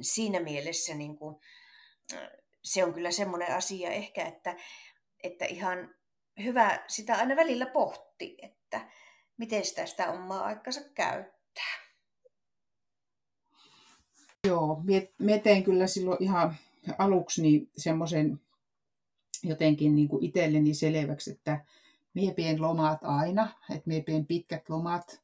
siinä 0.00 0.40
mielessä 0.40 0.94
niin 0.94 1.16
kuin, 1.16 1.36
se 2.62 2.84
on 2.84 2.94
kyllä 2.94 3.10
semmoinen 3.10 3.54
asia 3.54 3.90
ehkä, 3.90 4.24
että, 4.24 4.56
että 5.22 5.44
ihan 5.44 5.94
hyvä 6.42 6.84
sitä 6.88 7.16
aina 7.16 7.36
välillä 7.36 7.66
pohti, 7.66 8.36
että 8.42 8.88
miten 9.36 9.64
sitä, 9.64 9.86
sitä 9.86 10.10
omaa 10.12 10.44
aikansa 10.44 10.80
käyttää. 10.94 11.82
Joo, 14.46 14.82
me 15.18 15.38
tein 15.38 15.64
kyllä 15.64 15.86
silloin 15.86 16.22
ihan 16.22 16.56
aluksi 16.98 17.42
niin 17.42 17.70
semmoisen 17.76 18.40
jotenkin 19.42 19.94
niin 19.94 20.08
kuin 20.08 20.24
itselleni 20.24 20.74
selväksi, 20.74 21.30
että 21.30 21.64
mie 22.14 22.34
pien 22.34 22.62
lomat 22.62 22.98
aina, 23.02 23.48
että 23.70 23.82
mie 23.86 24.02
pien 24.02 24.26
pitkät 24.26 24.68
lomat 24.68 25.20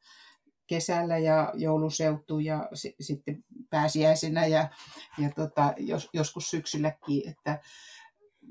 kesällä 0.67 1.19
ja 1.19 1.53
jouluseutu 1.55 2.39
ja 2.39 2.69
s- 2.75 2.95
sitten 3.01 3.45
pääsiäisenä 3.71 4.47
ja, 4.47 4.69
ja 5.19 5.31
tota, 5.31 5.75
jos, 5.77 6.09
joskus 6.13 6.51
syksylläkin, 6.51 7.29
että 7.29 7.61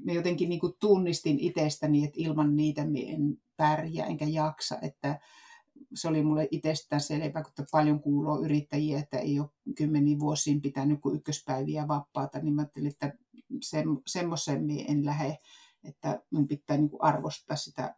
me 0.04 0.14
jotenkin 0.14 0.50
niin 0.50 0.62
tunnistin 0.80 1.40
itsestäni, 1.40 2.04
että 2.04 2.16
ilman 2.20 2.56
niitä 2.56 2.86
me 2.86 3.00
en 3.00 3.38
pärjää 3.58 4.08
enkä 4.08 4.26
jaksa, 4.26 4.78
että 4.82 5.20
se 5.94 6.08
oli 6.08 6.24
mulle 6.24 6.48
itsestään 6.52 7.02
selvä, 7.02 7.44
kun 7.44 7.66
paljon 7.72 8.00
kuuluu 8.00 8.44
yrittäjiä, 8.44 9.00
että 9.00 9.20
ei 9.20 9.40
ole 9.40 9.50
kymmeniä 9.76 10.20
vuosiin 10.20 10.62
pitänyt 10.62 11.02
kuin 11.02 11.16
ykköspäiviä 11.16 11.88
vapaata, 11.88 12.40
niin 12.40 12.54
mä 12.54 12.62
ajattelin, 12.62 12.88
että 12.88 13.14
se, 13.62 13.84
semmoisen 14.08 14.68
en 14.88 15.06
lähde, 15.06 15.38
että 15.84 16.22
minun 16.32 16.48
pitää 16.48 16.78
niin 16.78 16.90
arvostaa 17.00 17.58
sitä 17.58 17.96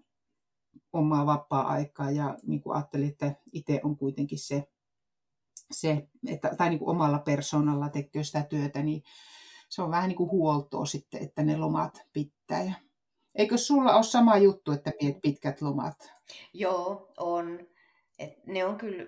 omaa 0.93 1.25
vapaa-aikaa 1.25 2.12
ja 2.12 2.38
niin 2.43 2.62
kuin 2.62 2.75
ajattelin, 2.75 3.10
että 3.10 3.36
itse 3.53 3.79
on 3.84 3.98
kuitenkin 3.98 4.39
se, 4.39 4.67
se 5.72 6.08
että, 6.27 6.55
tai 6.58 6.69
niin 6.69 6.79
kuin 6.79 6.89
omalla 6.89 7.19
persoonalla 7.19 7.89
tekee 7.89 8.24
sitä 8.24 8.43
työtä, 8.43 8.81
niin 8.81 9.03
se 9.69 9.81
on 9.81 9.91
vähän 9.91 10.08
niin 10.08 10.17
kuin 10.17 10.31
huoltoa 10.31 10.86
sitten, 10.86 11.24
että 11.24 11.43
ne 11.43 11.58
lomat 11.58 12.01
pitää. 12.13 12.63
Ja 12.63 12.74
eikö 13.36 13.58
sulla 13.58 13.96
ole 13.96 14.03
sama 14.03 14.38
juttu, 14.38 14.72
että 14.72 14.91
piet 15.00 15.17
pitkät 15.22 15.62
lomat? 15.62 16.12
Joo, 16.53 17.12
on. 17.17 17.60
Et 18.19 18.48
ne 18.48 18.65
on 18.65 18.77
kyllä, 18.77 19.05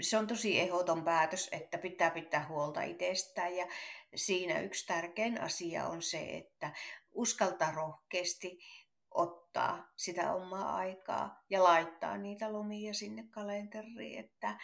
se 0.00 0.18
on 0.18 0.26
tosi 0.26 0.60
ehdoton 0.60 1.04
päätös, 1.04 1.48
että 1.52 1.78
pitää 1.78 2.10
pitää 2.10 2.46
huolta 2.48 2.82
itsestään 2.82 3.56
ja 3.56 3.66
siinä 4.14 4.60
yksi 4.60 4.86
tärkein 4.86 5.40
asia 5.40 5.86
on 5.86 6.02
se, 6.02 6.36
että 6.36 6.72
uskaltaa 7.12 7.72
rohkeasti 7.72 8.58
ottaa 9.10 9.92
sitä 9.96 10.34
omaa 10.34 10.76
aikaa 10.76 11.44
ja 11.50 11.64
laittaa 11.64 12.16
niitä 12.16 12.52
lomia 12.52 12.94
sinne 12.94 13.24
kalenteriin, 13.30 14.20
että 14.20 14.58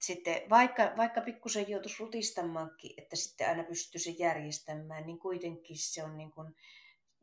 sitten 0.00 0.42
vaikka, 0.50 0.92
vaikka 0.96 1.20
pikkusen 1.20 1.68
joutuisi 1.68 2.02
rutistamaankin, 2.02 2.94
että 2.96 3.16
sitten 3.16 3.48
aina 3.48 3.64
pystyy 3.64 4.00
se 4.00 4.10
järjestämään, 4.10 5.06
niin 5.06 5.18
kuitenkin 5.18 5.76
se 5.78 6.04
on 6.04 6.16
niin 6.16 6.30
kuin, 6.30 6.56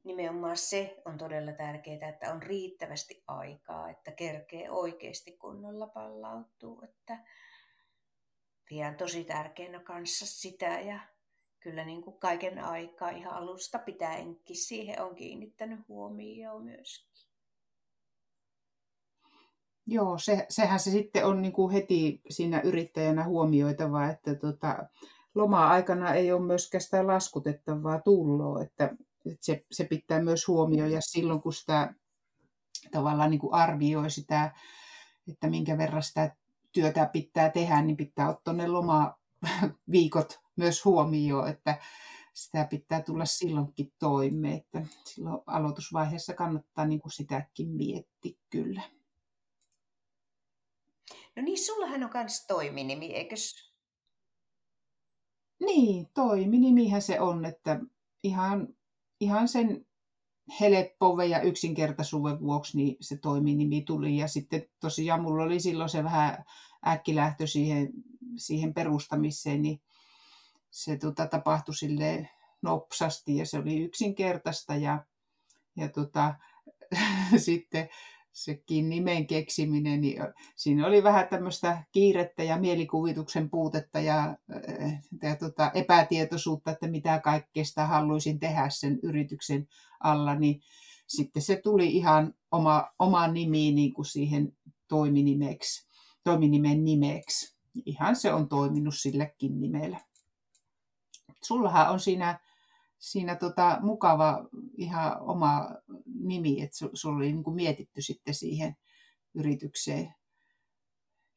nimenomaan 0.03 0.57
se 0.57 1.01
on 1.05 1.17
todella 1.17 1.51
tärkeää, 1.51 2.09
että 2.09 2.33
on 2.33 2.43
riittävästi 2.43 3.23
aikaa, 3.27 3.89
että 3.89 4.11
kerkee 4.11 4.71
oikeasti 4.71 5.31
kunnolla 5.31 5.87
pallautuu, 5.87 6.81
että 6.83 7.19
pidän 8.69 8.95
tosi 8.95 9.23
tärkeänä 9.23 9.79
kanssa 9.79 10.25
sitä 10.25 10.79
ja 10.79 10.99
kyllä 11.59 11.85
niin 11.85 12.01
kuin 12.01 12.19
kaiken 12.19 12.59
aikaa 12.59 13.09
ihan 13.09 13.33
alusta 13.33 13.79
pitäenkin 13.79 14.55
siihen 14.55 15.01
on 15.01 15.15
kiinnittänyt 15.15 15.79
huomioon 15.87 16.63
myöskin. 16.63 17.09
Joo, 19.85 20.17
se, 20.17 20.45
sehän 20.49 20.79
se 20.79 20.91
sitten 20.91 21.25
on 21.25 21.41
niin 21.41 21.51
kuin 21.53 21.73
heti 21.73 22.21
siinä 22.29 22.61
yrittäjänä 22.61 23.23
huomioitava, 23.23 24.07
että 24.07 24.35
tota, 24.35 24.87
loma-aikana 25.35 26.13
ei 26.13 26.31
ole 26.31 26.45
myöskään 26.45 26.81
sitä 26.81 27.07
laskutettavaa 27.07 28.01
tulloa, 28.01 28.63
että, 28.63 28.85
että 29.25 29.45
se, 29.45 29.65
se 29.71 29.83
pitää 29.83 30.23
myös 30.23 30.47
huomioida 30.47 31.01
silloin, 31.01 31.41
kun 31.41 31.53
sitä 31.53 31.93
tavallaan 32.91 33.29
niin 33.29 33.39
kuin 33.39 33.53
arvioi 33.53 34.09
sitä, 34.09 34.53
että 35.31 35.49
minkä 35.49 35.77
verran 35.77 36.03
sitä 36.03 36.35
työtä 36.71 37.09
pitää 37.13 37.49
tehdä, 37.49 37.81
niin 37.81 37.97
pitää 37.97 38.29
ottaa 38.29 38.53
ne 38.53 38.67
lomaviikot 38.67 40.39
myös 40.59 40.85
huomioon, 40.85 41.49
että 41.49 41.79
sitä 42.33 42.65
pitää 42.65 43.01
tulla 43.01 43.25
silloinkin 43.25 43.93
toimeen, 43.99 44.57
että 44.57 44.81
silloin 45.05 45.41
aloitusvaiheessa 45.45 46.33
kannattaa 46.33 46.85
niin 46.85 47.01
kuin 47.01 47.11
sitäkin 47.11 47.69
miettiä 47.69 48.37
kyllä. 48.49 48.81
No 51.35 51.43
niin, 51.43 51.65
sullahan 51.65 52.03
on 52.03 52.09
myös 52.13 52.45
toiminimi, 52.47 53.05
eikös? 53.05 53.73
Niin, 55.59 56.09
toiminimihän 56.13 57.01
se 57.01 57.19
on, 57.19 57.45
että 57.45 57.79
ihan, 58.23 58.67
ihan 59.19 59.47
sen 59.47 59.85
helppouden 60.59 61.29
ja 61.29 61.41
yksinkertaisuuden 61.41 62.39
vuoksi 62.39 62.77
niin 62.77 62.97
se 63.01 63.17
toiminimi 63.17 63.81
tuli. 63.81 64.17
Ja 64.17 64.27
sitten 64.27 64.65
tosiaan 64.79 65.21
mulla 65.21 65.43
oli 65.43 65.59
silloin 65.59 65.89
se 65.89 66.03
vähän 66.03 66.45
äkkilähtö 66.87 67.47
siihen, 67.47 67.89
siihen 68.37 68.73
perustamiseen, 68.73 69.61
niin 69.61 69.81
se 70.71 70.97
tota, 70.97 71.27
tapahtui 71.27 71.75
sille 71.75 72.29
nopsasti 72.61 73.35
ja 73.35 73.45
se 73.45 73.57
oli 73.57 73.79
yksinkertaista 73.79 74.75
ja, 74.75 75.05
ja 75.75 75.89
tota, 75.89 76.35
sitten 77.45 77.89
sekin 78.31 78.89
nimen 78.89 79.27
keksiminen, 79.27 80.01
niin 80.01 80.17
siinä 80.55 80.87
oli 80.87 81.03
vähän 81.03 81.27
tämmöistä 81.27 81.83
kiirettä 81.91 82.43
ja 82.43 82.57
mielikuvituksen 82.57 83.49
puutetta 83.49 83.99
ja, 83.99 84.37
ja 85.23 85.35
tota, 85.35 85.71
epätietoisuutta, 85.73 86.71
että 86.71 86.87
mitä 86.87 87.19
kaikkea 87.19 87.65
sitä 87.65 87.87
haluaisin 87.87 88.39
tehdä 88.39 88.69
sen 88.69 88.99
yrityksen 89.03 89.67
alla, 89.99 90.35
niin 90.35 90.61
sitten 91.07 91.41
se 91.41 91.55
tuli 91.55 91.95
ihan 91.95 92.33
oma, 92.51 92.87
oma 92.99 93.27
nimi 93.27 93.71
niin 93.71 93.93
kuin 93.93 94.05
siihen 94.05 94.57
toiminimeksi, 94.87 95.87
toiminimen 96.23 96.83
nimeksi. 96.83 97.59
Ihan 97.85 98.15
se 98.15 98.33
on 98.33 98.49
toiminut 98.49 98.95
sillekin 98.97 99.61
nimellä. 99.61 99.99
Sullahan 101.43 101.89
on 101.89 101.99
siinä 101.99 102.39
siinä 102.99 103.35
tota, 103.35 103.77
mukava 103.81 104.49
ihan 104.77 105.21
oma 105.21 105.69
nimi, 106.05 106.61
että 106.61 106.77
sulla 106.93 107.15
oli 107.15 107.31
niin 107.31 107.43
kuin 107.43 107.55
mietitty 107.55 108.01
sitten 108.01 108.33
siihen 108.33 108.77
yritykseen 109.33 110.13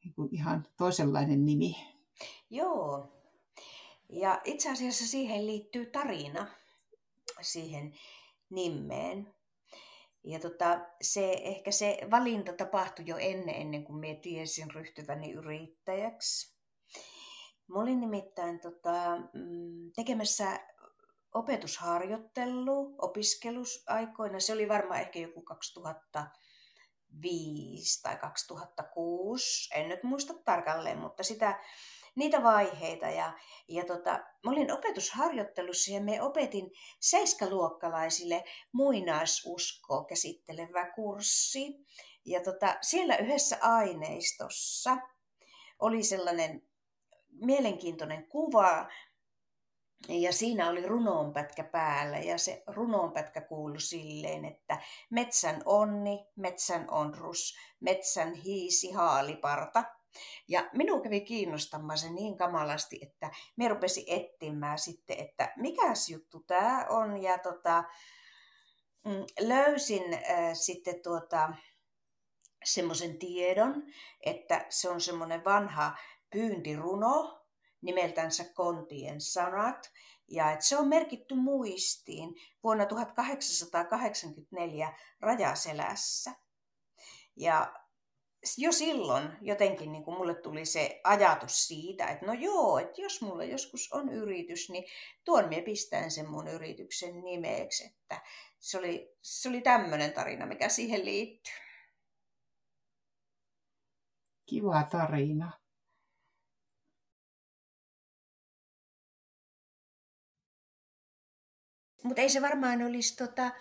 niin 0.03 0.13
kuin 0.13 0.29
ihan 0.31 0.67
toisenlainen 0.77 1.45
nimi. 1.45 1.75
Joo. 2.49 3.07
Ja 4.09 4.41
itse 4.43 4.71
asiassa 4.71 5.07
siihen 5.07 5.47
liittyy 5.47 5.85
tarina 5.85 6.47
siihen 7.41 7.93
nimeen. 8.49 9.33
Ja 10.23 10.39
tota, 10.39 10.85
se, 11.01 11.31
ehkä 11.43 11.71
se 11.71 11.97
valinta 12.11 12.53
tapahtui 12.53 13.05
jo 13.07 13.17
ennen, 13.17 13.55
ennen 13.55 13.83
kuin 13.83 13.99
minä 13.99 14.19
tiesin 14.19 14.71
ryhtyväni 14.71 15.31
yrittäjäksi. 15.31 16.53
Mä 17.67 17.79
olin 17.79 17.99
nimittäin 17.99 18.59
tota, 18.59 19.17
mm, 19.33 19.91
tekemässä 19.95 20.59
opetusharjoittelu 21.33 22.95
opiskelusaikoina. 22.97 24.39
Se 24.39 24.53
oli 24.53 24.69
varmaan 24.69 24.99
ehkä 24.99 25.19
joku 25.19 25.41
2005 25.41 28.01
tai 28.01 28.17
2006, 28.17 29.69
en 29.75 29.89
nyt 29.89 30.03
muista 30.03 30.33
tarkalleen, 30.45 30.97
mutta 30.97 31.23
sitä, 31.23 31.59
niitä 32.15 32.43
vaiheita. 32.43 33.05
Ja, 33.05 33.33
ja 33.67 33.85
tota, 33.85 34.11
mä 34.43 34.51
olin 34.51 34.71
opetusharjoittelussa 34.71 35.91
ja 35.91 36.01
me 36.01 36.21
opetin 36.21 36.71
seiskaluokkalaisille 36.99 38.43
muinaisuskoa 38.71 40.05
käsittelevä 40.05 40.91
kurssi. 40.91 41.85
Ja 42.25 42.43
tota, 42.43 42.77
siellä 42.81 43.17
yhdessä 43.17 43.57
aineistossa 43.61 44.97
oli 45.79 46.03
sellainen 46.03 46.72
mielenkiintoinen 47.41 48.27
kuva, 48.27 48.87
ja 50.09 50.33
siinä 50.33 50.69
oli 50.69 50.87
runoonpätkä 50.87 51.63
päällä 51.63 52.17
ja 52.17 52.37
se 52.37 52.63
runoonpätkä 52.67 53.41
kuului 53.41 53.81
silleen, 53.81 54.45
että 54.45 54.81
metsän 55.09 55.61
onni, 55.65 56.25
metsän 56.35 56.89
onrus, 56.91 57.57
metsän 57.79 58.33
hiisi 58.33 58.91
haaliparta. 58.91 59.83
Ja 60.47 60.69
minun 60.73 61.01
kävi 61.01 61.21
kiinnostamaan 61.21 61.97
se 61.97 62.09
niin 62.09 62.37
kamalasti, 62.37 62.99
että 63.01 63.31
me 63.55 63.67
rupesi 63.67 64.05
etsimään 64.07 64.79
sitten, 64.79 65.19
että 65.19 65.53
mikäs 65.57 66.09
juttu 66.09 66.39
tämä 66.47 66.85
on. 66.89 67.21
Ja 67.21 67.37
tota, 67.37 67.83
mm, 69.05 69.25
löysin 69.39 70.13
äh, 70.13 70.53
sitten 70.53 71.01
tuota, 71.03 71.53
semmoisen 72.63 73.19
tiedon, 73.19 73.83
että 74.25 74.65
se 74.69 74.89
on 74.89 75.01
semmoinen 75.01 75.45
vanha 75.45 75.97
pyyntiruno, 76.33 77.45
nimeltänsä 77.81 78.45
Kontien 78.53 79.21
sanat, 79.21 79.91
ja 80.27 80.51
että 80.51 80.65
se 80.65 80.77
on 80.77 80.87
merkitty 80.87 81.35
muistiin 81.35 82.35
vuonna 82.63 82.85
1884 82.85 84.93
Rajaselässä. 85.19 86.31
Ja 87.35 87.73
jo 88.57 88.71
silloin 88.71 89.29
jotenkin 89.41 89.91
niin 89.91 90.03
kuin 90.03 90.17
mulle 90.17 90.35
tuli 90.35 90.65
se 90.65 91.01
ajatus 91.03 91.67
siitä, 91.67 92.07
että 92.07 92.25
no 92.25 92.33
joo, 92.33 92.77
että 92.77 93.01
jos 93.01 93.21
mulla 93.21 93.43
joskus 93.43 93.93
on 93.93 94.09
yritys, 94.09 94.69
niin 94.69 94.83
tuon 95.23 95.49
minä 95.49 95.61
pistän 95.61 96.11
sen 96.11 96.29
mun 96.29 96.47
yrityksen 96.47 97.23
nimeksi. 97.23 97.85
Että 97.85 98.21
se 98.59 98.77
oli, 98.77 99.15
se 99.21 99.49
oli 99.49 99.61
tämmöinen 99.61 100.13
tarina, 100.13 100.45
mikä 100.45 100.69
siihen 100.69 101.05
liittyy. 101.05 101.53
Kiva 104.45 104.83
tarina. 104.83 105.62
Mutta 112.03 112.21
ei 112.21 112.29
se 112.29 112.41
varmaan 112.41 112.81
olisi 112.81 113.15
tota, 113.15 113.51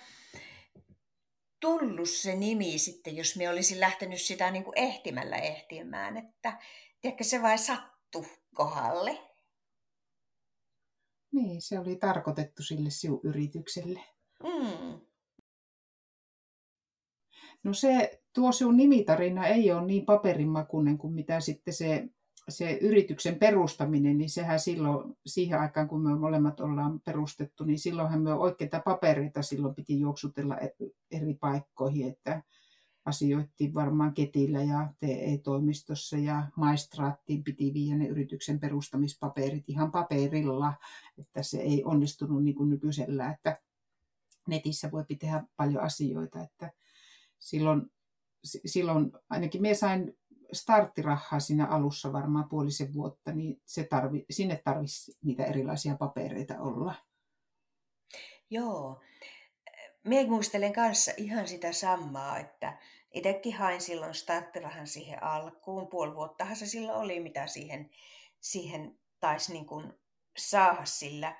tullut 1.60 2.08
se 2.08 2.36
nimi 2.36 2.78
sitten, 2.78 3.16
jos 3.16 3.36
me 3.36 3.48
olisin 3.48 3.80
lähtenyt 3.80 4.20
sitä 4.20 4.50
niin 4.50 4.64
kuin 4.64 4.78
ehtimällä 4.78 5.36
ehtimään. 5.36 6.16
Että 6.16 6.58
tiedätkö, 7.00 7.24
se 7.24 7.42
vain 7.42 7.58
sattu 7.58 8.26
kohdalle. 8.54 9.18
Niin, 11.32 11.62
se 11.62 11.78
oli 11.78 11.96
tarkoitettu 11.96 12.62
sille 12.62 12.90
sinun 12.90 13.20
yritykselle. 13.24 14.00
Mm. 14.42 15.00
No 17.64 17.74
se, 17.74 18.22
tuo 18.32 18.52
sinun 18.52 18.76
nimitarina 18.76 19.46
ei 19.46 19.72
ole 19.72 19.86
niin 19.86 20.04
paperimakuinen 20.04 20.98
kuin 20.98 21.12
mitä 21.12 21.40
sitten 21.40 21.74
se 21.74 22.04
se 22.48 22.78
yrityksen 22.80 23.38
perustaminen, 23.38 24.18
niin 24.18 24.30
sehän 24.30 24.60
silloin, 24.60 25.16
siihen 25.26 25.60
aikaan 25.60 25.88
kun 25.88 26.02
me 26.02 26.14
molemmat 26.14 26.60
ollaan 26.60 27.00
perustettu, 27.00 27.64
niin 27.64 27.78
silloinhan 27.78 28.22
me 28.22 28.34
oikeita 28.34 28.82
papereita 28.84 29.42
silloin 29.42 29.74
piti 29.74 30.00
juoksutella 30.00 30.58
e-, 30.58 30.70
eri 31.10 31.34
paikkoihin, 31.34 32.08
että 32.08 32.42
asioittiin 33.04 33.74
varmaan 33.74 34.14
Ketillä 34.14 34.62
ja 34.62 34.92
TE-toimistossa 35.00 36.16
ja 36.16 36.46
maistraattiin 36.56 37.44
piti 37.44 37.74
viedä 37.74 37.98
ne 37.98 38.06
yrityksen 38.06 38.60
perustamispaperit 38.60 39.64
ihan 39.68 39.90
paperilla, 39.90 40.74
että 41.18 41.42
se 41.42 41.58
ei 41.58 41.84
onnistunut 41.84 42.44
niin 42.44 42.54
kuin 42.54 42.70
nykyisellä, 42.70 43.30
että 43.30 43.60
netissä 44.48 44.90
voi 44.90 45.04
tehdä 45.18 45.44
paljon 45.56 45.82
asioita, 45.82 46.42
että 46.42 46.70
silloin, 47.38 47.90
silloin 48.44 49.12
ainakin 49.30 49.62
me 49.62 49.74
sain 49.74 50.16
starttirahaa 50.52 51.40
siinä 51.40 51.66
alussa 51.66 52.12
varmaan 52.12 52.48
puolisen 52.48 52.94
vuotta, 52.94 53.32
niin 53.32 53.62
se 53.66 53.84
tarvi, 53.84 54.24
sinne 54.30 54.60
tarvitsisi 54.64 55.18
niitä 55.24 55.44
erilaisia 55.44 55.96
papereita 55.96 56.60
olla. 56.60 56.94
Joo. 58.50 59.00
Mie 60.04 60.26
muistelen 60.26 60.72
kanssa 60.72 61.12
ihan 61.16 61.48
sitä 61.48 61.72
samaa, 61.72 62.38
että 62.38 62.78
itsekin 63.12 63.56
hain 63.56 63.80
silloin 63.80 64.14
starttirahan 64.14 64.86
siihen 64.86 65.22
alkuun. 65.22 65.88
Puoli 65.88 66.14
vuottahan 66.14 66.56
se 66.56 66.66
silloin 66.66 66.98
oli, 66.98 67.20
mitä 67.20 67.46
siihen, 67.46 67.90
siihen 68.40 68.98
taisi 69.20 69.52
niin 69.52 69.66
kuin 69.66 69.92
saada 70.36 70.84
sillä, 70.84 71.36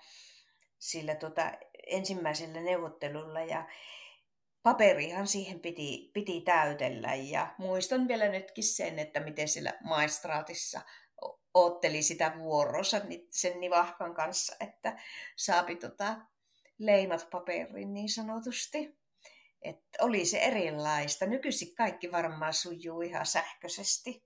sillä 0.78 1.14
tota 1.14 1.52
ensimmäisellä 1.86 2.60
neuvottelulla. 2.60 3.40
Ja, 3.40 3.68
paperihan 4.62 5.26
siihen 5.26 5.60
piti, 5.60 6.10
piti 6.14 6.40
täytellä 6.40 7.14
ja 7.14 7.54
muistan 7.58 8.08
vielä 8.08 8.28
nytkin 8.28 8.64
sen, 8.64 8.98
että 8.98 9.20
miten 9.20 9.48
siellä 9.48 9.72
maistraatissa 9.84 10.80
ootteli 11.54 12.02
sitä 12.02 12.32
vuorossa 12.38 13.00
sen 13.30 13.60
nivahkan 13.60 14.14
kanssa, 14.14 14.56
että 14.60 14.98
saapi 15.36 15.76
tota 15.76 16.16
leimat 16.78 17.28
paperiin 17.30 17.94
niin 17.94 18.08
sanotusti. 18.08 18.98
Että 19.62 19.98
oli 20.00 20.24
se 20.24 20.38
erilaista. 20.38 21.26
Nykyisin 21.26 21.74
kaikki 21.74 22.12
varmaan 22.12 22.54
sujuu 22.54 23.00
ihan 23.00 23.26
sähköisesti. 23.26 24.24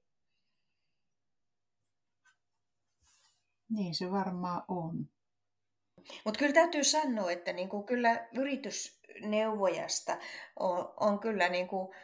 Niin 3.69 3.95
se 3.95 4.11
varmaan 4.11 4.63
on. 4.69 5.16
Mutta 6.25 6.39
kyllä 6.39 6.53
täytyy 6.53 6.85
sanoa, 6.85 7.31
että 7.31 7.53
niinku 7.53 7.83
kyllä 7.83 8.29
yritysneuvojasta 8.35 10.19
on, 10.59 10.95
on 11.01 11.19
kyllä 11.19 11.49
niinku 11.49 11.95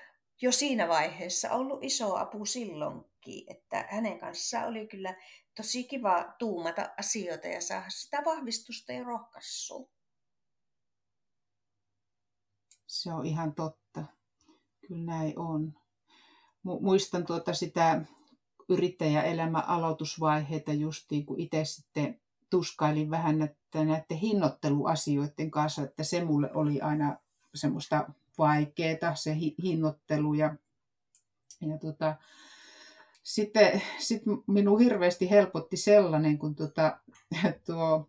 jo 0.42 0.52
siinä 0.52 0.88
vaiheessa 0.88 1.50
ollut 1.50 1.84
iso 1.84 2.16
apu 2.16 2.46
silloinkin, 2.46 3.44
että 3.50 3.86
hänen 3.90 4.18
kanssaan 4.18 4.68
oli 4.68 4.86
kyllä 4.86 5.14
tosi 5.56 5.84
kiva 5.84 6.34
tuumata 6.38 6.90
asioita 6.98 7.48
ja 7.48 7.60
saada 7.60 7.90
sitä 7.90 8.22
vahvistusta 8.24 8.92
ja 8.92 9.04
rohkaisua. 9.04 9.88
Se 12.86 13.12
on 13.12 13.26
ihan 13.26 13.54
totta. 13.54 14.04
Kyllä 14.80 15.04
näin 15.06 15.38
on. 15.38 15.74
Muistan 16.62 17.26
tuota 17.26 17.54
sitä 17.54 18.04
yrittäjäelämän 18.68 19.68
aloitusvaiheita 19.68 20.72
justiin, 20.72 21.26
kun 21.26 21.40
itse 21.40 21.64
sitten 21.64 22.20
tuskailin 22.50 23.10
vähän 23.10 23.56
näiden, 23.74 23.88
näiden 23.88 24.16
hinnoitteluasioiden 24.16 25.50
kanssa, 25.50 25.82
että 25.82 26.04
se 26.04 26.24
mulle 26.24 26.50
oli 26.54 26.80
aina 26.80 27.16
semmoista 27.54 28.08
vaikeaa, 28.38 29.14
se 29.14 29.36
hinnoittelu. 29.62 30.34
Ja, 30.34 30.54
ja 31.60 31.78
tota, 31.78 32.16
sitten 33.22 33.82
sit 33.98 34.22
minun 34.46 34.80
hirveästi 34.80 35.30
helpotti 35.30 35.76
sellainen, 35.76 36.38
kun 36.38 36.54
tota, 36.54 36.98
tuo 37.66 38.08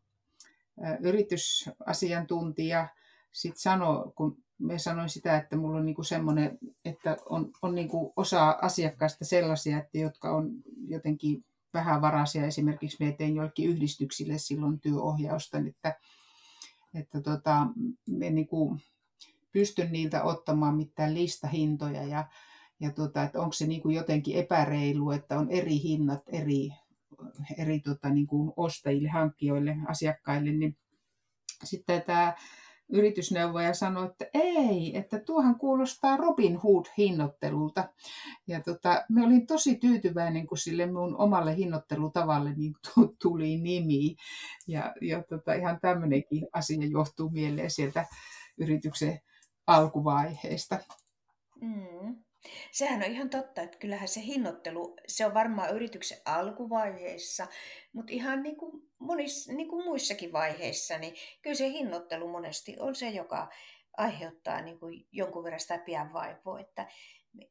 yritysasiantuntija 1.00 2.88
sitten 3.32 3.62
sanoi, 3.62 4.12
kun 4.16 4.38
me 4.60 4.80
sanoin 4.80 5.10
sitä, 5.10 5.38
että 5.38 5.56
mulla 5.56 5.78
on 5.78 5.86
niinku 5.86 6.04
semmoinen, 6.04 6.60
että 6.86 7.18
on, 7.26 7.52
on 7.62 7.76
niinku 7.76 8.14
osa 8.16 8.58
asiakkaista 8.62 9.26
sellaisia, 9.26 9.78
että 9.78 9.98
jotka 9.98 10.32
on 10.32 10.52
jotenkin 10.88 11.46
vähävaraisia. 11.74 12.46
Esimerkiksi 12.46 13.06
me 13.06 13.12
tein 13.12 13.36
joillekin 13.36 13.70
yhdistyksille 13.70 14.38
silloin 14.38 14.80
työohjausta, 14.80 15.58
että, 15.58 16.00
että 16.94 17.22
tota, 17.22 17.68
me 18.10 18.30
niin 18.30 18.48
kuin 18.48 18.82
pystyn 19.52 19.92
niiltä 19.92 20.24
ottamaan 20.24 20.76
mitään 20.76 21.14
listahintoja 21.14 22.04
ja, 22.04 22.28
ja 22.80 22.92
tota, 22.92 23.24
että 23.24 23.40
onko 23.40 23.54
se 23.54 23.68
niin 23.68 23.82
kuin 23.82 23.96
jotenkin 23.96 24.36
epäreilu, 24.36 25.12
että 25.12 25.40
on 25.40 25.50
eri 25.50 25.82
hinnat 25.82 26.22
eri, 26.28 26.70
eri 27.58 27.80
tota, 27.80 28.10
niin 28.10 28.28
kuin 28.28 28.54
ostajille, 28.58 29.10
hankkijoille, 29.10 29.78
asiakkaille, 29.88 30.52
niin 30.52 30.78
sitten 31.64 32.02
tämä 32.02 32.34
yritysneuvoja 32.90 33.74
sanoi, 33.74 34.06
että 34.06 34.26
ei, 34.34 34.98
että 34.98 35.20
tuohan 35.20 35.60
kuulostaa 35.60 36.18
Robin 36.18 36.60
Hood-hinnoittelulta. 36.64 37.90
Ja 38.48 38.62
tota, 38.62 39.06
me 39.10 39.24
olin 39.26 39.48
tosi 39.48 39.76
tyytyväinen, 39.76 40.48
kun 40.48 40.58
sille 40.58 40.86
mun 40.86 41.18
omalle 41.18 41.56
hinnoittelutavalle 41.56 42.54
niin 42.54 42.74
tuli 43.22 43.58
nimi. 43.58 44.16
Ja, 44.68 44.94
ja 45.02 45.24
tota, 45.24 45.54
ihan 45.54 45.80
tämmöinenkin 45.82 46.48
asia 46.54 46.88
johtuu 46.92 47.30
mieleen 47.30 47.72
sieltä 47.72 48.06
yrityksen 48.58 49.20
alkuvaiheesta. 49.68 50.80
Mm. 51.62 52.24
Sehän 52.72 53.04
on 53.04 53.12
ihan 53.12 53.30
totta, 53.30 53.62
että 53.62 53.78
kyllähän 53.78 54.08
se 54.08 54.22
hinnoittelu, 54.22 54.96
se 55.08 55.26
on 55.26 55.34
varmaan 55.34 55.76
yrityksen 55.76 56.18
alkuvaiheessa, 56.26 57.48
mutta 57.94 58.14
ihan 58.14 58.44
niin 58.44 58.58
kuin, 58.58 58.90
monis, 59.00 59.48
niin 59.48 59.70
kuin 59.70 59.86
muissakin 59.86 60.32
vaiheissa, 60.32 60.98
niin 60.98 61.16
kyllä 61.42 61.56
se 61.56 61.70
hinnoittelu 61.70 62.28
monesti 62.28 62.76
on 62.80 62.96
se, 62.96 63.10
joka 63.10 63.50
aiheuttaa 63.98 64.62
niin 64.62 64.80
kuin 64.80 65.08
jonkun 65.12 65.44
verran 65.44 65.60
sitä 65.60 65.78
pian 65.78 66.14
vaivoa, 66.14 66.60
että 66.60 66.88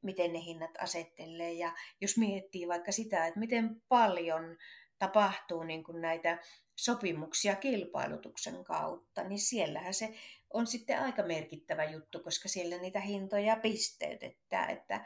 miten 0.03 0.33
ne 0.33 0.41
hinnat 0.45 0.71
asettelee. 0.81 1.53
Ja 1.53 1.73
jos 2.01 2.19
miettii 2.19 2.69
vaikka 2.69 2.93
sitä, 2.93 3.27
että 3.27 3.41
miten 3.41 3.83
paljon 3.89 4.57
tapahtuu 4.99 5.63
niin 5.63 5.85
kuin 5.85 6.01
näitä 6.01 6.39
sopimuksia 6.77 7.57
kilpailutuksen 7.57 8.65
kautta, 8.65 9.25
niin 9.25 9.39
siellähän 9.39 9.95
se 9.95 10.15
on 10.55 10.67
sitten 10.67 11.01
aika 11.01 11.23
merkittävä 11.23 11.85
juttu, 11.85 12.21
koska 12.21 12.49
siellä 12.49 12.79
niitä 12.79 13.01
hintoja 13.01 13.57
pisteytetään, 13.57 14.71
että, 14.71 15.05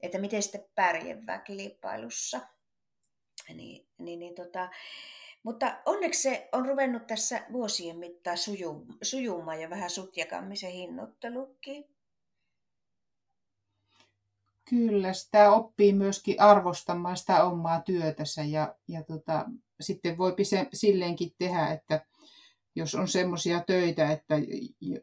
että 0.00 0.18
miten 0.18 0.42
sitten 0.42 0.64
pärjäävää 0.74 1.38
kilpailussa. 1.38 2.40
Niin, 3.54 3.88
niin, 3.98 4.18
niin 4.18 4.34
tota, 4.34 4.70
mutta 5.42 5.82
onneksi 5.86 6.22
se 6.22 6.48
on 6.52 6.66
ruvennut 6.66 7.06
tässä 7.06 7.46
vuosien 7.52 7.98
mittaan 7.98 8.38
suju, 8.38 8.86
sujumaan 9.02 9.60
ja 9.60 9.70
vähän 9.70 9.90
sutjakammin 9.90 10.56
se 10.56 10.72
hinnoittelukin. 10.72 11.84
Kyllä, 14.70 15.12
sitä 15.12 15.52
oppii 15.52 15.92
myöskin 15.92 16.40
arvostamaan 16.40 17.16
sitä 17.16 17.44
omaa 17.44 17.80
työtänsä 17.80 18.42
ja, 18.42 18.74
ja 18.88 19.02
tota, 19.02 19.46
sitten 19.80 20.18
voi 20.18 20.34
se 20.42 20.66
silleenkin 20.72 21.34
tehdä, 21.38 21.72
että 21.72 22.06
jos 22.74 22.94
on 22.94 23.08
semmoisia 23.08 23.64
töitä, 23.66 24.10
että, 24.10 24.34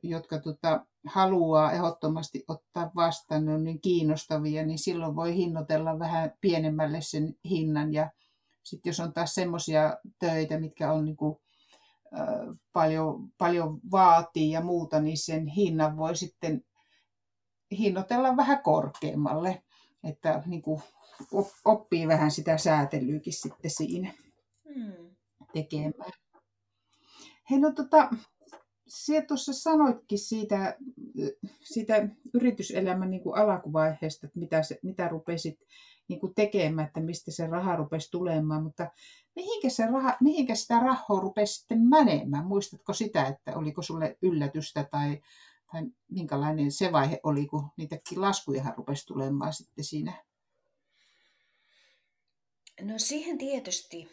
jotka 0.04 0.40
tota, 0.40 0.86
haluaa 1.06 1.72
ehdottomasti 1.72 2.44
ottaa 2.48 2.92
vastaan, 2.96 3.46
ne 3.46 3.54
on 3.54 3.64
niin 3.64 3.82
kiinnostavia, 3.82 4.66
niin 4.66 4.80
silloin 4.80 5.16
voi 5.16 5.36
hinnoitella 5.36 6.00
vähän 6.00 6.34
pienemmälle 6.42 7.02
sen 7.02 7.36
hinnan. 7.50 7.94
Ja 7.94 8.12
sitten 8.64 8.90
jos 8.90 9.00
on 9.00 9.14
taas 9.14 9.36
semmoisia 9.36 9.98
töitä, 10.20 10.60
mitkä 10.60 10.92
on 10.92 11.06
niin 11.06 11.18
kuin, 11.18 11.38
äh, 12.20 12.58
paljon, 12.74 13.32
paljon 13.38 13.80
vaatii 13.92 14.52
ja 14.52 14.62
muuta, 14.62 15.00
niin 15.00 15.18
sen 15.18 15.48
hinnan 15.48 15.98
voi 15.98 16.16
sitten 16.16 16.64
hinnoitella 17.72 18.38
vähän 18.38 18.64
korkeammalle, 18.64 19.64
että 20.04 20.44
niin 20.46 20.62
kuin 20.62 20.82
oppii 21.66 22.08
vähän 22.08 22.32
sitä 22.32 22.58
säätelyykin 22.58 23.34
sitten 23.34 23.72
siinä 23.72 24.14
hmm. 24.74 25.16
tekemään. 25.54 25.94
Hei, 27.50 27.60
no 27.60 27.72
tota, 27.72 28.10
sinä 28.88 29.22
tuossa 29.22 29.54
sanoitkin 29.54 30.20
siitä, 30.20 30.78
siitä 31.62 32.10
yrityselämän 32.34 33.12
niin 33.12 33.24
kuin 33.24 33.36
alkuvaiheesta, 33.38 34.28
että 34.28 34.40
mitä, 34.40 34.64
se, 34.64 34.80
mitä 34.84 35.08
rupesit 35.08 35.60
niin 36.08 36.20
kuin 36.20 36.36
tekemään, 36.36 36.88
että 36.88 37.00
mistä 37.00 37.32
se 37.32 37.48
raha 37.48 37.76
rupesi 37.76 38.12
tulemaan, 38.12 38.64
mutta 38.64 38.92
mihinkä, 39.36 39.70
se 39.70 39.86
raha, 39.86 40.18
mihinkä 40.22 40.56
sitä 40.56 40.80
rahaa 40.80 41.20
rupesi 41.20 41.54
sitten 41.54 41.88
menemään? 41.90 42.46
Muistatko 42.46 42.94
sitä, 42.94 43.28
että 43.28 43.58
oliko 43.58 43.82
sulle 43.82 44.18
yllätystä 44.22 44.84
tai, 44.92 45.22
tai 45.72 45.84
minkälainen 46.12 46.72
se 46.72 46.92
vaihe 46.92 47.20
oli, 47.24 47.46
kun 47.46 47.68
niitäkin 47.78 48.22
laskuja 48.22 48.74
rupesi 48.78 49.06
tulemaan 49.06 49.54
sitten 49.54 49.84
siinä? 49.86 50.14
No 52.82 52.94
siihen 52.98 53.38
tietysti 53.38 54.10